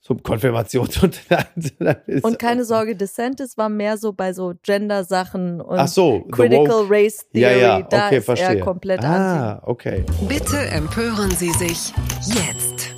[0.00, 1.74] zum Konfirmationsunterricht.
[2.22, 7.26] und keine Sorge, DeSantis war mehr so bei so Gender-Sachen und Ach so, Critical Race
[7.32, 7.60] Theory.
[7.60, 8.58] Ja, ja, da okay, ist verstehe.
[8.58, 9.70] er komplett ah, anti.
[9.70, 10.04] okay.
[10.26, 11.92] Bitte empören Sie sich
[12.26, 12.94] jetzt.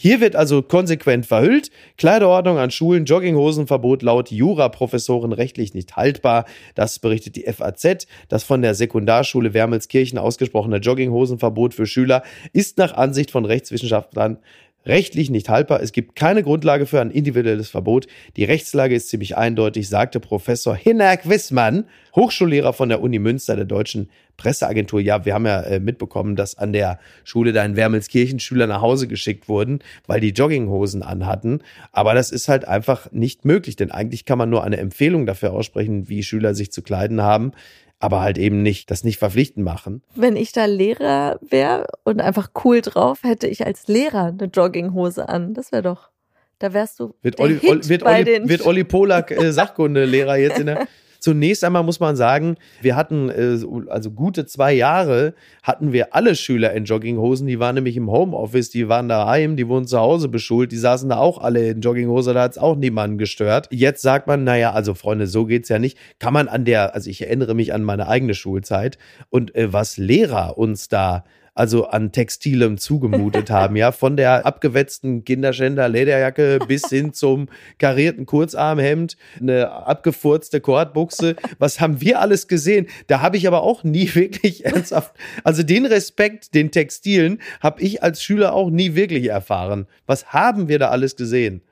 [0.00, 1.72] Hier wird also konsequent verhüllt.
[1.96, 6.44] Kleiderordnung an Schulen, Jogginghosenverbot laut Juraprofessoren rechtlich nicht haltbar.
[6.76, 8.06] Das berichtet die FAZ.
[8.28, 14.38] Das von der Sekundarschule Wermelskirchen ausgesprochene Jogginghosenverbot für Schüler ist nach Ansicht von Rechtswissenschaftlern
[14.86, 15.82] rechtlich nicht haltbar.
[15.82, 18.06] Es gibt keine Grundlage für ein individuelles Verbot.
[18.36, 21.84] Die Rechtslage ist ziemlich eindeutig, sagte Professor Hinak Wissmann,
[22.16, 25.00] Hochschullehrer von der Uni Münster der deutschen Presseagentur.
[25.00, 28.80] Ja, wir haben ja äh, mitbekommen, dass an der Schule da in Wermelskirchen Schüler nach
[28.80, 31.60] Hause geschickt wurden, weil die Jogginghosen anhatten.
[31.92, 35.52] Aber das ist halt einfach nicht möglich, denn eigentlich kann man nur eine Empfehlung dafür
[35.52, 37.52] aussprechen, wie Schüler sich zu kleiden haben
[38.00, 40.02] aber halt eben nicht, das nicht verpflichtend machen.
[40.14, 45.28] Wenn ich da Lehrer wäre und einfach cool drauf, hätte ich als Lehrer eine Jogginghose
[45.28, 45.54] an.
[45.54, 46.10] Das wäre doch,
[46.58, 47.14] da wärst du.
[47.22, 50.86] Wird Olli, Olli, wird Olli, wird Olli Polak äh, Sachkundelehrer jetzt in der
[51.18, 56.34] Zunächst einmal muss man sagen, wir hatten äh, also gute zwei Jahre hatten wir alle
[56.34, 57.46] Schüler in Jogginghosen.
[57.46, 61.08] Die waren nämlich im Homeoffice, die waren daheim, die wurden zu Hause beschult, die saßen
[61.08, 63.68] da auch alle in Jogginghose, da hat es auch niemanden gestört.
[63.70, 65.98] Jetzt sagt man, naja, also Freunde, so geht's ja nicht.
[66.18, 68.98] Kann man an der, also ich erinnere mich an meine eigene Schulzeit
[69.30, 71.24] und äh, was Lehrer uns da
[71.58, 78.26] also an Textilem zugemutet haben, ja, von der abgewetzten Kinderschänder Lederjacke bis hin zum karierten
[78.26, 82.86] Kurzarmhemd, eine abgefurzte Kordbuchse, was haben wir alles gesehen?
[83.08, 88.04] Da habe ich aber auch nie wirklich ernsthaft, also den Respekt den Textilen habe ich
[88.04, 89.88] als Schüler auch nie wirklich erfahren.
[90.06, 91.62] Was haben wir da alles gesehen?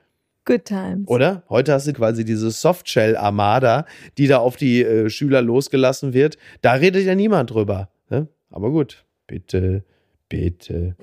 [0.43, 1.07] Good times.
[1.07, 1.43] Oder?
[1.49, 3.85] Heute hast du quasi diese Softshell-Armada,
[4.17, 6.37] die da auf die äh, Schüler losgelassen wird.
[6.61, 7.89] Da redet ja niemand drüber.
[8.09, 8.27] Ne?
[8.49, 9.06] Aber gut.
[9.27, 9.83] Bitte,
[10.29, 10.95] bitte.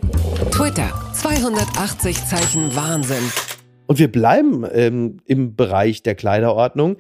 [0.51, 3.23] Twitter, 280 Zeichen Wahnsinn.
[3.87, 6.97] Und wir bleiben ähm, im Bereich der Kleiderordnung,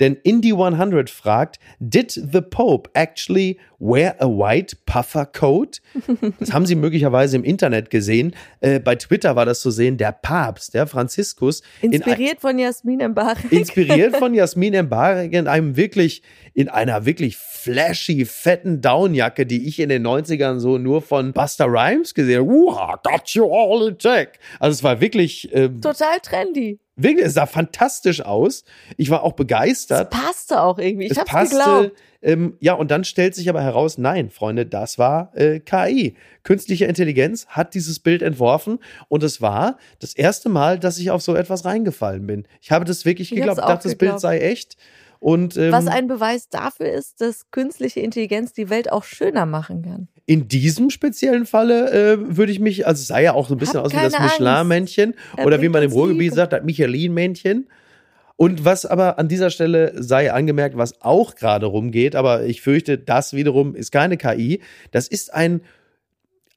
[0.00, 5.80] denn Indie 100 fragt, did the Pope actually wear a white puffer coat?
[6.38, 8.34] Das haben Sie möglicherweise im Internet gesehen.
[8.60, 11.62] Äh, bei Twitter war das zu sehen, der Papst, der Franziskus.
[11.80, 13.50] Inspiriert in von Jasmin Embarek.
[13.50, 16.22] Inspiriert von Jasmin Embarek in einem wirklich,
[16.54, 21.66] in einer wirklich flashy, fetten Downjacke, die ich in den 90ern so nur von Buster
[21.66, 23.00] Rhymes gesehen habe.
[23.02, 24.38] got you all in check.
[24.60, 25.48] Also es war wirklich...
[25.52, 26.78] Ähm, Total trendy.
[27.00, 28.64] Wirklich, es sah fantastisch aus.
[28.96, 30.12] Ich war auch begeistert.
[30.12, 31.06] Es passte auch irgendwie.
[31.06, 31.92] Ich es hab's passte, geglaubt.
[32.20, 36.16] Ähm, ja, und dann stellt sich aber heraus, nein, Freunde, das war äh, KI.
[36.42, 41.22] Künstliche Intelligenz hat dieses Bild entworfen und es war das erste Mal, dass ich auf
[41.22, 42.48] so etwas reingefallen bin.
[42.60, 44.76] Ich habe das wirklich Ich geglaubt, auch dachte, das Bild sei echt.
[45.20, 49.82] Und ähm, Was ein Beweis dafür ist, dass künstliche Intelligenz die Welt auch schöner machen
[49.82, 50.08] kann.
[50.28, 53.58] In diesem speziellen Falle äh, würde ich mich, also es sah ja auch so ein
[53.58, 54.12] bisschen Hab aus wie das.
[54.12, 57.66] Michelin-Männchen Er oder wie man im Ruhrgebiet sagt, das Michelin-Männchen.
[58.36, 62.98] Und was aber an dieser Stelle sei angemerkt, was auch gerade rumgeht, aber ich fürchte,
[62.98, 64.60] das wiederum ist keine KI.
[64.90, 65.62] Das ist ein,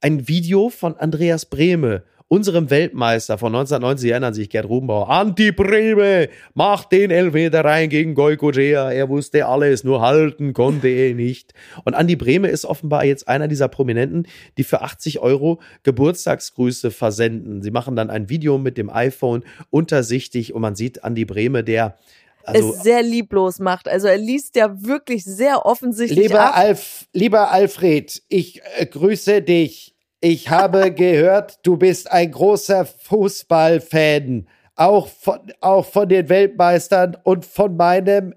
[0.02, 5.10] ein Video von Andreas Brehme, unserem Weltmeister von 1990, Sie erinnern sich, Gerd Rubenbauer.
[5.10, 8.90] Anti-Brehme, macht den Elfmeter rein gegen Goikojea.
[8.90, 11.52] Er wusste alles, nur halten konnte er nicht.
[11.84, 17.60] Und Andi Brehme ist offenbar jetzt einer dieser Prominenten, die für 80 Euro Geburtstagsgrüße versenden.
[17.60, 21.98] Sie machen dann ein Video mit dem iPhone untersichtig und man sieht Andi Brehme, der
[22.44, 23.88] also es sehr lieblos macht.
[23.88, 26.56] Also er liest ja wirklich sehr offensichtlich Lieber, ab.
[26.56, 29.91] Alf, lieber Alfred, ich äh, grüße dich.
[30.24, 34.46] Ich habe gehört, du bist ein großer Fußballfan.
[34.76, 38.32] Auch von, auch von den Weltmeistern und von meinem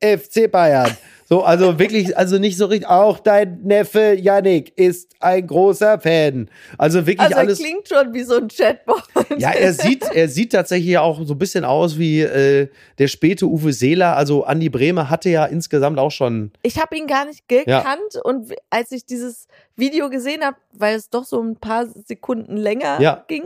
[0.00, 0.96] FC Bayern.
[1.28, 2.88] So, also wirklich, also nicht so richtig.
[2.88, 6.48] Auch dein Neffe Yannick ist ein großer Fan.
[6.78, 7.58] Also wirklich Also alles.
[7.58, 9.02] klingt schon wie so ein Chatbot.
[9.36, 13.46] Ja, er sieht, er sieht tatsächlich auch so ein bisschen aus wie äh, der späte
[13.46, 14.16] Uwe Seeler.
[14.16, 16.50] Also Andi Brehme hatte ja insgesamt auch schon.
[16.62, 21.10] Ich habe ihn gar nicht gekannt und als ich dieses Video gesehen habe, weil es
[21.10, 23.24] doch so ein paar Sekunden länger Ja.
[23.28, 23.44] ging,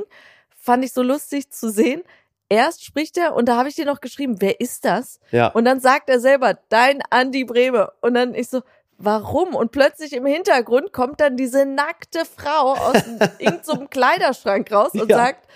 [0.56, 2.02] fand ich so lustig zu sehen.
[2.52, 5.20] Erst spricht er und da habe ich dir noch geschrieben, wer ist das?
[5.30, 5.46] Ja.
[5.46, 7.90] Und dann sagt er selber, dein Andi Breme.
[8.02, 8.60] Und dann ich so,
[8.98, 9.54] warum?
[9.54, 13.02] Und plötzlich im Hintergrund kommt dann diese nackte Frau aus
[13.38, 15.16] irgendeinem Kleiderschrank raus und Ja.
[15.16, 15.48] sagt,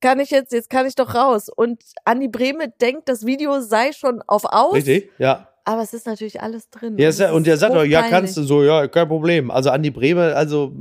[0.00, 1.50] kann ich jetzt, jetzt kann ich doch raus.
[1.54, 4.72] Und Andi Breme denkt, das Video sei schon auf aus.
[4.76, 5.10] Richtig?
[5.18, 5.48] Ja.
[5.64, 6.96] Aber es ist natürlich alles drin.
[6.96, 9.50] ja ist, und der sagt doch, ja, kannst du so, ja, kein Problem.
[9.50, 10.72] Also Andi Brehme, also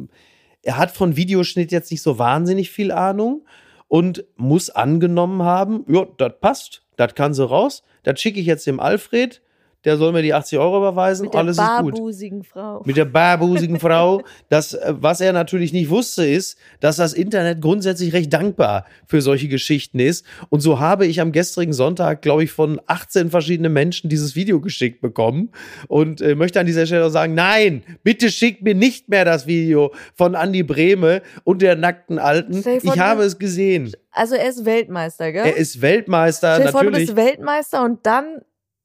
[0.62, 3.46] er hat von Videoschnitt jetzt nicht so wahnsinnig viel Ahnung
[3.88, 8.66] und muss angenommen haben, ja, das passt, das kann so raus, das schicke ich jetzt
[8.66, 9.43] dem Alfred,
[9.86, 11.94] der soll mir die 80 Euro überweisen, Mit der alles ist gut.
[11.96, 12.82] barbusigen Frau.
[12.86, 14.22] mit der barbusigen Frau.
[14.50, 19.22] Das, äh, was er natürlich nicht wusste, ist, dass das Internet grundsätzlich recht dankbar für
[19.22, 20.26] solche Geschichten ist.
[20.50, 24.62] Und so habe ich am gestrigen Sonntag, glaube ich, von 18 verschiedenen Menschen dieses Video
[24.62, 25.52] geschickt bekommen.
[25.88, 29.48] Und äh, möchte an dieser Stelle auch sagen, nein, bitte schickt mir nicht mehr das
[29.48, 32.60] Video von Andy Brehme und der nackten Alten.
[32.62, 33.92] Stell Ich habe es gesehen.
[34.12, 35.46] Also er ist Weltmeister, gell?
[35.46, 37.08] Er ist Weltmeister, Stell dir vor, du natürlich.
[37.08, 38.42] bist Weltmeister und dann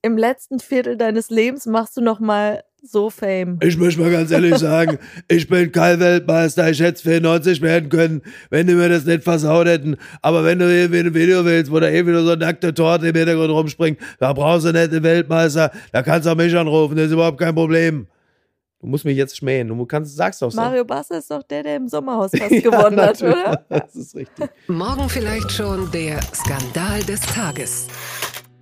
[0.09, 3.59] im letzten Viertel deines Lebens machst du noch mal so Fame.
[3.63, 8.23] Ich möchte mal ganz ehrlich sagen, ich bin kein Weltmeister, ich hätte 94 werden können,
[8.49, 9.97] wenn die mir das nicht versaut hätten.
[10.23, 13.09] Aber wenn du irgendwie ein Video willst, wo da irgendwie nur so eine nackte Torte
[13.09, 16.97] im Hintergrund rumspringt, da brauchst du nicht den Weltmeister, da kannst du auch mich anrufen,
[16.97, 18.07] das ist überhaupt kein Problem.
[18.81, 20.57] Du musst mich jetzt schmähen, du kannst, sagst doch so.
[20.57, 23.65] Mario Basser ist doch der, der im Sommerhaus fast gewonnen hat, oder?
[23.69, 24.49] Das ist richtig.
[24.69, 27.89] Morgen vielleicht schon der Skandal des Tages.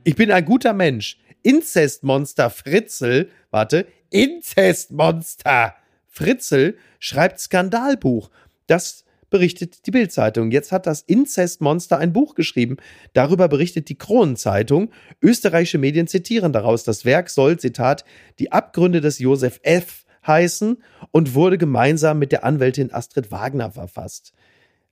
[0.04, 1.18] Ich bin ein guter Mensch.
[1.46, 5.76] Inzestmonster Fritzel, warte, Inzestmonster
[6.08, 8.30] Fritzel schreibt Skandalbuch.
[8.66, 10.50] Das berichtet die Bildzeitung.
[10.50, 12.78] Jetzt hat das Inzestmonster ein Buch geschrieben.
[13.12, 14.90] Darüber berichtet die Kronenzeitung.
[15.22, 16.82] Österreichische Medien zitieren daraus.
[16.82, 18.04] Das Werk soll, Zitat,
[18.40, 20.04] die Abgründe des Josef F.
[20.26, 20.82] heißen
[21.12, 24.32] und wurde gemeinsam mit der Anwältin Astrid Wagner verfasst.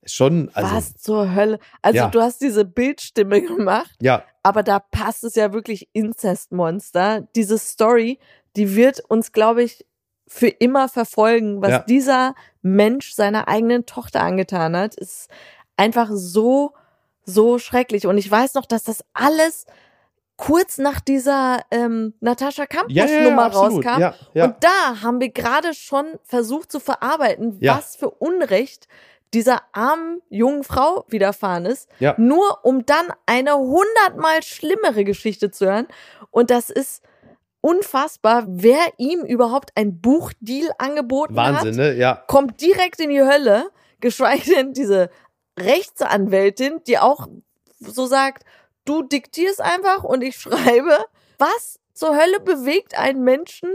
[0.06, 1.58] Schon, also, Was zur Hölle?
[1.82, 2.08] Also Ja.
[2.08, 7.22] du hast diese Bildstimme gemacht, ja, aber da passt es ja wirklich Inzestmonster.
[7.34, 8.18] Diese Story,
[8.56, 9.84] die wird uns, glaube ich,
[10.26, 11.62] für immer verfolgen.
[11.62, 11.78] Was Ja.
[11.80, 15.28] dieser Mensch seiner eigenen Tochter angetan hat, ist
[15.76, 16.72] einfach so,
[17.24, 18.06] so schrecklich.
[18.06, 19.66] Und ich weiß noch, dass das alles
[20.36, 24.00] kurz nach dieser ähm, Natascha ja, ja, ja, Kampusch-Nummer rauskam.
[24.00, 24.44] Ja, ja.
[24.44, 28.88] Und da haben wir gerade schon versucht zu verarbeiten, was für Unrecht
[29.34, 32.14] dieser armen jungen Frau widerfahren ist, Ja.
[32.18, 35.88] nur um dann eine hundertmal schlimmere Geschichte zu hören.
[36.30, 37.02] Und das ist
[37.60, 41.94] unfassbar, wer ihm überhaupt ein Buchdeal angeboten Wahnsinn, hat, ne?
[41.94, 42.22] Ja.
[42.26, 43.70] kommt direkt in die Hölle,
[44.00, 45.10] geschweige denn diese
[45.58, 47.26] Rechtsanwältin, die auch
[47.80, 48.44] so sagt,
[48.84, 50.96] du diktierst einfach und ich schreibe.
[51.38, 53.70] Was zur Hölle bewegt einen Menschen?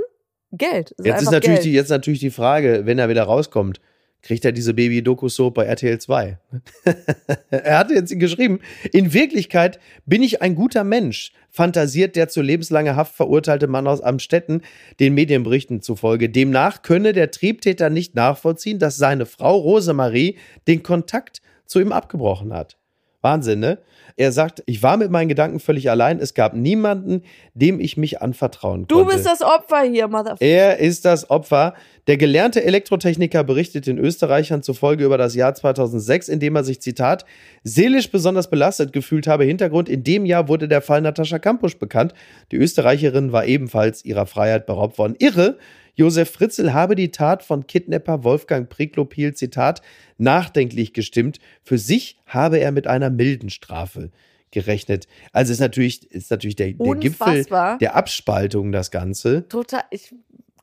[0.51, 0.91] Geld.
[0.91, 1.65] Ist jetzt ist natürlich Geld.
[1.65, 3.79] die, jetzt natürlich die Frage, wenn er wieder rauskommt,
[4.21, 6.37] kriegt er diese Baby-Doku-Soap bei RTL 2.
[7.49, 8.59] er hatte jetzt geschrieben,
[8.91, 14.01] in Wirklichkeit bin ich ein guter Mensch, fantasiert der zu lebenslanger Haft verurteilte Mann aus
[14.01, 14.61] Amstetten
[14.99, 16.29] den Medienberichten zufolge.
[16.29, 22.53] Demnach könne der Triebtäter nicht nachvollziehen, dass seine Frau Rosemarie den Kontakt zu ihm abgebrochen
[22.53, 22.78] hat.
[23.21, 23.79] Wahnsinn, ne?
[24.15, 26.19] Er sagt, ich war mit meinen Gedanken völlig allein.
[26.19, 28.95] Es gab niemanden, dem ich mich anvertrauen konnte.
[28.95, 30.41] Du bist das Opfer hier, Motherfucker.
[30.41, 31.73] Er ist das Opfer.
[32.07, 36.81] Der gelernte Elektrotechniker berichtet den Österreichern zufolge über das Jahr 2006, in dem er sich,
[36.81, 37.23] Zitat,
[37.63, 39.45] seelisch besonders belastet gefühlt habe.
[39.45, 42.13] Hintergrund, in dem Jahr wurde der Fall Natascha Kampusch bekannt.
[42.51, 45.15] Die Österreicherin war ebenfalls ihrer Freiheit beraubt worden.
[45.19, 45.57] Irre,
[45.99, 49.81] Josef Fritzl habe die Tat von Kidnapper Wolfgang Priklopil, Zitat,
[50.17, 51.39] nachdenklich gestimmt.
[51.61, 54.09] Für sich habe er mit einer milden Strafe
[54.51, 55.07] gerechnet.
[55.33, 57.43] Also ist natürlich, ist natürlich der, der Gipfel
[57.81, 59.45] der Abspaltung das Ganze.
[59.49, 60.15] Total, ich,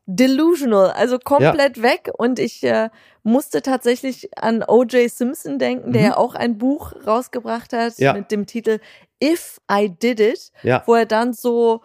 [0.07, 1.83] delusional, also komplett ja.
[1.83, 2.11] weg.
[2.17, 2.89] Und ich äh,
[3.23, 5.11] musste tatsächlich an O.J.
[5.11, 6.09] Simpson denken, der mhm.
[6.09, 8.15] ja auch ein Buch rausgebracht hat ja.
[8.15, 8.79] mit dem Titel
[9.23, 10.83] If I Did It, ja.
[10.87, 11.83] wo er dann so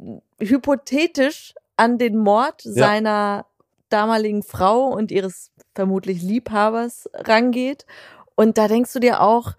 [0.00, 2.72] äh, hypothetisch an den Mord ja.
[2.72, 3.46] seiner
[3.88, 7.86] damaligen Frau und ihres vermutlich Liebhabers rangeht.
[8.36, 9.54] Und da denkst du dir auch,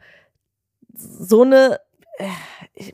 [0.95, 1.81] so eine,
[2.17, 2.29] äh,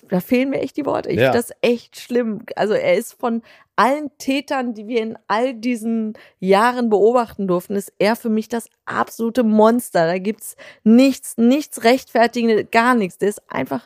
[0.09, 1.09] da fehlen mir echt die Worte.
[1.09, 1.25] Ich ja.
[1.31, 2.43] finde das echt schlimm.
[2.55, 3.43] Also er ist von
[3.75, 8.67] allen Tätern, die wir in all diesen Jahren beobachten durften, ist er für mich das
[8.85, 10.07] absolute Monster.
[10.07, 13.19] Da gibt's nichts, nichts rechtfertigendes, gar nichts.
[13.19, 13.85] Der ist einfach,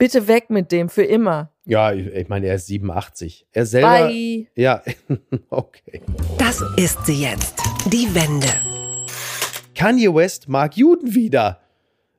[0.00, 1.52] bitte weg mit dem für immer.
[1.66, 3.46] Ja, ich meine, er ist 87.
[3.52, 4.08] Er selber.
[4.08, 4.46] Bye.
[4.56, 4.82] Ja,
[5.50, 6.00] okay.
[6.38, 7.54] Das ist sie jetzt.
[7.86, 8.48] Die Wende.
[9.76, 11.60] Kanye West mag Juden wieder,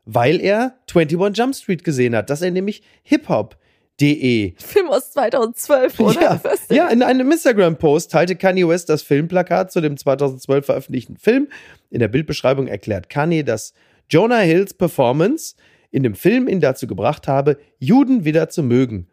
[0.05, 2.29] weil er 21 Jump Street gesehen hat.
[2.29, 3.57] Das er nämlich Hip-Hop
[3.99, 4.53] De.
[4.57, 6.21] Film aus 2012, oder?
[6.21, 11.49] Ja, ja, in einem Instagram-Post teilte Kanye West das Filmplakat zu dem 2012 veröffentlichten Film.
[11.89, 13.73] In der Bildbeschreibung erklärt Kanye, dass
[14.09, 15.55] Jonah Hills Performance
[15.91, 19.07] in dem Film ihn dazu gebracht habe, Juden wieder zu mögen.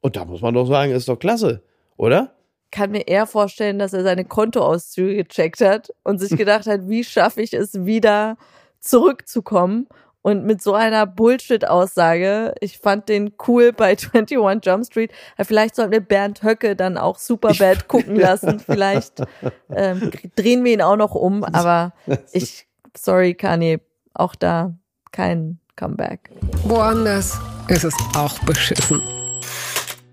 [0.00, 1.62] Und da muss man doch sagen, ist doch klasse,
[1.96, 2.34] oder?
[2.70, 7.04] Kann mir eher vorstellen, dass er seine Kontoauszüge gecheckt hat und sich gedacht hat, wie
[7.04, 8.36] schaffe ich es wieder
[8.78, 9.88] zurückzukommen
[10.22, 15.12] und mit so einer Bullshit-Aussage, ich fand den cool bei 21 Jump Street.
[15.40, 18.60] Vielleicht sollten wir Bernd Höcke dann auch Superbad gucken lassen.
[18.60, 19.22] Vielleicht
[19.70, 21.42] ähm, drehen wir ihn auch noch um.
[21.42, 21.94] Aber
[22.32, 23.80] ich, sorry, Kanye,
[24.12, 24.74] auch da
[25.10, 26.30] kein Comeback.
[26.64, 27.38] Woanders
[27.68, 29.00] ist es auch beschissen.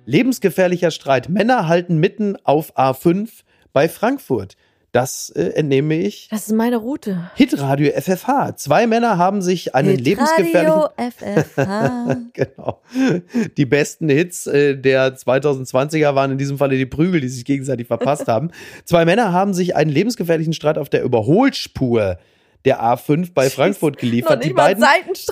[0.06, 1.28] Lebensgefährlicher Streit.
[1.28, 3.28] Männer halten mitten auf A5
[3.74, 4.56] bei Frankfurt.
[4.94, 6.30] Das äh, entnehme ich.
[6.32, 7.30] Das ist meine Route.
[7.36, 8.56] Hitradio FFH.
[8.56, 10.88] Zwei Männer haben sich einen lebensgefährlichen.
[10.96, 12.16] FFH.
[12.34, 12.82] genau.
[13.58, 17.88] Die besten Hits äh, der 2020er waren in diesem Falle die Prügel, die sich gegenseitig
[17.88, 18.52] verpasst haben.
[18.86, 22.18] Zwei Männer haben sich einen lebensgefährlichen Streit auf der Überholspur
[22.68, 24.44] der A5 bei Frankfurt geliefert.
[24.44, 24.84] die beiden,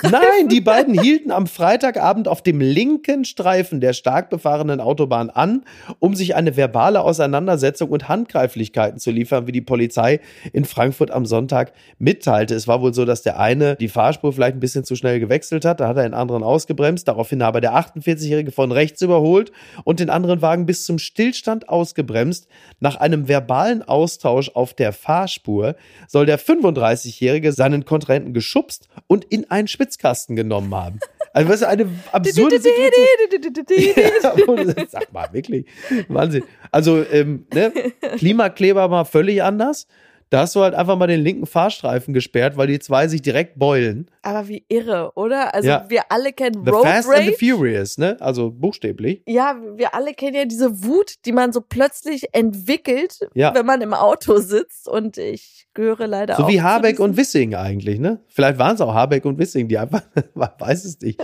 [0.04, 5.66] nein, die beiden hielten am Freitagabend auf dem linken Streifen der stark befahrenen Autobahn an,
[6.00, 10.22] um sich eine verbale Auseinandersetzung und Handgreiflichkeiten zu liefern, wie die Polizei
[10.54, 12.56] in Frankfurt am Sonntag mitteilte.
[12.56, 15.66] Es war wohl so, dass der eine die Fahrspur vielleicht ein bisschen zu schnell gewechselt
[15.66, 19.52] hat, da hat er den anderen ausgebremst, daraufhin habe der 48-Jährige von rechts überholt
[19.84, 22.48] und den anderen Wagen bis zum Stillstand ausgebremst.
[22.80, 25.76] Nach einem verbalen Austausch auf der Fahrspur
[26.08, 31.00] soll der 35-Jährige 20-Jährige seinen Kontrahenten geschubst und in einen Spitzkasten genommen haben.
[31.34, 33.94] Also was eine absurde Situation.
[33.98, 35.66] ja, sag mal, wirklich.
[36.08, 36.44] Wahnsinn.
[36.72, 37.74] Also ähm, ne?
[38.18, 39.88] Klimakleber war völlig anders.
[40.30, 43.60] Da hast du halt einfach mal den linken Fahrstreifen gesperrt, weil die zwei sich direkt
[43.60, 44.10] beulen.
[44.26, 45.54] Aber wie irre, oder?
[45.54, 45.86] Also ja.
[45.88, 47.20] wir alle kennen the Road Fast Rage.
[47.20, 48.18] and the Furious, ne?
[48.20, 49.22] Also buchstäblich.
[49.28, 53.54] Ja, wir alle kennen ja diese Wut, die man so plötzlich entwickelt, ja.
[53.54, 54.88] wenn man im Auto sitzt.
[54.88, 56.48] Und ich gehöre leider so auch.
[56.48, 58.20] So wie Habeck und Wissing eigentlich, ne?
[58.28, 60.02] Vielleicht waren es auch Habeck und Wissing, die einfach,
[60.34, 61.22] man weiß es nicht.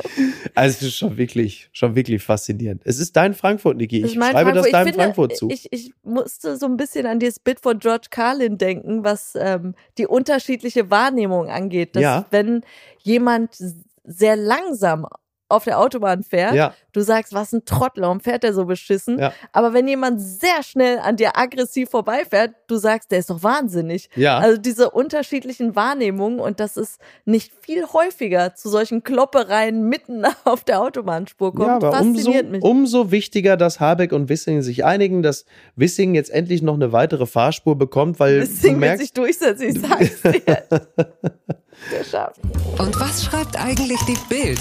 [0.54, 2.84] Also es ist schon wirklich, schon wirklich faszinierend.
[2.86, 4.06] Es ist dein Frankfurt, Niki.
[4.06, 4.58] Ich schreibe Frankfurt.
[4.58, 5.50] das deinem finde, Frankfurt zu.
[5.50, 9.74] Ich, ich musste so ein bisschen an dieses Bit von George Carlin denken, was ähm,
[9.98, 11.96] die unterschiedliche Wahrnehmung angeht.
[11.96, 12.26] Dass ja.
[12.30, 12.62] wenn
[13.04, 13.56] jemand
[14.04, 15.08] sehr langsam
[15.52, 16.74] auf der Autobahn fährt, ja.
[16.94, 19.20] du sagst, was ein Trottel, warum fährt der so beschissen?
[19.20, 19.34] Ja.
[19.52, 24.10] Aber wenn jemand sehr schnell an dir aggressiv vorbeifährt, du sagst, der ist doch wahnsinnig.
[24.16, 24.40] Ja.
[24.40, 30.64] Also diese unterschiedlichen Wahrnehmungen und das ist nicht viel häufiger zu solchen Kloppereien mitten auf
[30.64, 31.68] der Autobahnspur kommt.
[31.68, 32.64] Ja, aber Fasziniert umso, mich.
[32.64, 37.26] umso wichtiger, dass Habeck und Wissing sich einigen, dass Wissing jetzt endlich noch eine weitere
[37.26, 40.64] Fahrspur bekommt, weil Wissing du merkst, wird sich durchsetzen, ich sag's dir.
[41.90, 42.40] Geschafft.
[42.78, 44.60] Und was schreibt eigentlich die Bild?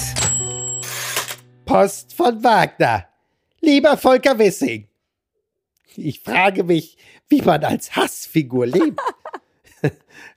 [1.65, 3.07] Post von Wagner.
[3.61, 4.89] Lieber Volker Wissing.
[5.97, 6.97] Ich frage mich,
[7.29, 9.01] wie man als Hassfigur lebt.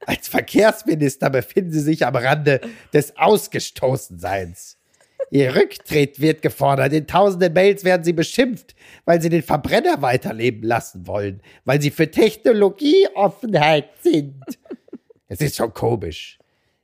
[0.06, 2.62] als Verkehrsminister befinden Sie sich am Rande
[2.94, 4.78] des Ausgestoßenseins.
[5.32, 6.94] Ihr Rücktritt wird gefordert.
[6.94, 11.92] In tausenden Mails werden Sie beschimpft, weil Sie den Verbrenner weiterleben lassen wollen, weil Sie
[11.92, 14.44] für Technologieoffenheit sind.
[15.28, 16.38] Es ist schon komisch.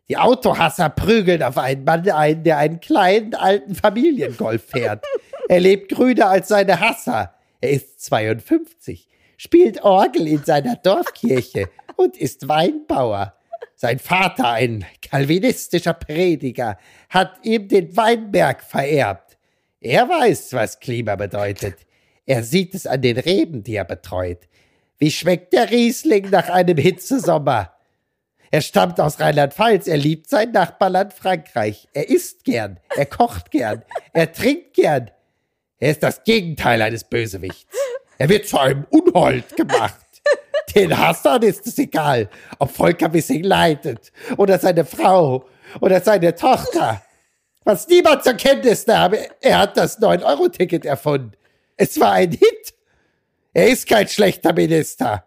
[0.09, 5.05] Die Autohasser prügeln auf einen Mann ein, der einen kleinen alten Familiengolf fährt.
[5.47, 7.35] Er lebt grüner als seine Hasser.
[7.61, 9.07] Er ist 52,
[9.37, 13.35] spielt Orgel in seiner Dorfkirche und ist Weinbauer.
[13.75, 16.77] Sein Vater, ein kalvinistischer Prediger,
[17.09, 19.37] hat ihm den Weinberg vererbt.
[19.79, 21.75] Er weiß, was Klima bedeutet.
[22.25, 24.47] Er sieht es an den Reben, die er betreut.
[24.97, 27.73] Wie schmeckt der Riesling nach einem Hitzesommer?
[28.51, 31.87] Er stammt aus Rheinland-Pfalz, er liebt sein Nachbarland Frankreich.
[31.93, 33.83] Er isst gern, er kocht gern,
[34.13, 35.11] er trinkt gern.
[35.77, 37.73] Er ist das Gegenteil eines Bösewichts.
[38.17, 40.05] Er wird zu einem Unhold gemacht.
[40.75, 42.29] Den Hassern ist es egal,
[42.59, 45.45] ob Volker Wissing leidet oder seine Frau
[45.79, 47.01] oder seine Tochter.
[47.63, 51.33] Was niemand zur Kenntnis nahm, er hat das 9-Euro-Ticket erfunden.
[51.77, 52.73] Es war ein Hit.
[53.53, 55.25] Er ist kein schlechter Minister.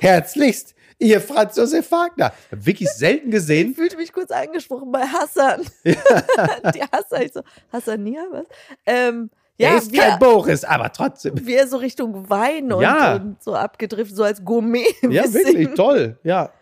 [0.00, 2.32] Herzlichst, Ihr Franz Josef Wagner.
[2.50, 3.70] Wirklich selten gesehen.
[3.70, 5.62] Ich fühlte mich kurz angesprochen bei Hassan.
[5.84, 7.42] Die Hassan, ich so,
[7.72, 8.44] Hassania, was?
[8.86, 11.34] Ähm, ja, er ist kein Boris, aber trotzdem.
[11.46, 13.16] Wie er so Richtung Wein und, Ja.
[13.16, 14.84] und so abgedriftet, so als Gourmet.
[15.02, 16.18] Ja, wirklich toll.
[16.22, 16.52] Ja.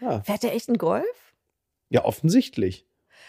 [0.00, 1.04] Ja, Fährt der echt einen Golf?
[1.90, 2.84] ja offensichtlich.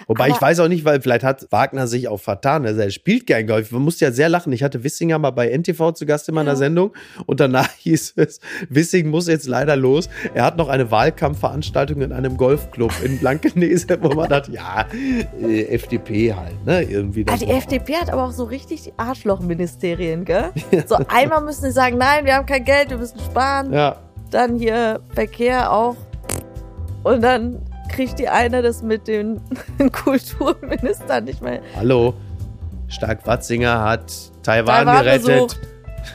[0.07, 2.65] Wobei Aber- ich weiß auch nicht, weil vielleicht hat Wagner sich auch vertan.
[2.65, 3.71] Also er spielt gern Golf.
[3.71, 4.53] Man musste ja sehr lachen.
[4.53, 6.55] Ich hatte Wissinger mal bei NTV zu Gast in meiner Ja.
[6.57, 6.93] Sendung
[7.25, 8.39] und danach hieß es,
[8.69, 10.09] Wissing muss jetzt leider los.
[10.33, 14.85] Er hat noch eine Wahlkampfveranstaltung in einem Golfclub in Blankenese, wo man dachte, ja,
[15.41, 16.83] äh, FDP halt, ne?
[16.83, 17.39] Irgendwie das.
[17.39, 20.51] die FDP hat aber auch so richtig Arschlochministerien, gell?
[20.87, 23.71] So einmal müssen sie sagen, nein, wir haben kein Geld, wir müssen sparen.
[23.73, 23.97] ja,
[24.31, 25.95] Dann hier Verkehr auch.
[27.03, 27.59] Und dann
[27.99, 29.41] kriegt die eine das mit den
[29.91, 31.59] Kulturministern nicht mehr.
[31.75, 32.13] hallo.
[32.87, 34.09] Stark Watzinger hat
[34.41, 35.59] Taiwan, Taiwan gerettet.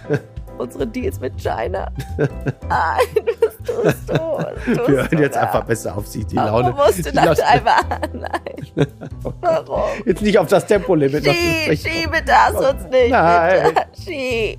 [0.59, 1.93] Unsere Deals mit China.
[2.17, 2.99] Nein,
[3.39, 4.15] was tust du?
[4.15, 5.41] Was tust Wir hören du jetzt da?
[5.43, 6.73] einfach besser auf sich die Laune.
[6.75, 7.85] Warum musst du nach Taiwan?
[8.15, 8.87] Nein.
[9.43, 9.83] Warum?
[10.07, 11.23] Jetzt nicht auf das Tempolimit.
[11.23, 13.11] Ski, bitte hast uns nicht.
[13.11, 13.75] Nein.
[13.75, 13.87] Bitte.
[14.01, 14.59] Ski.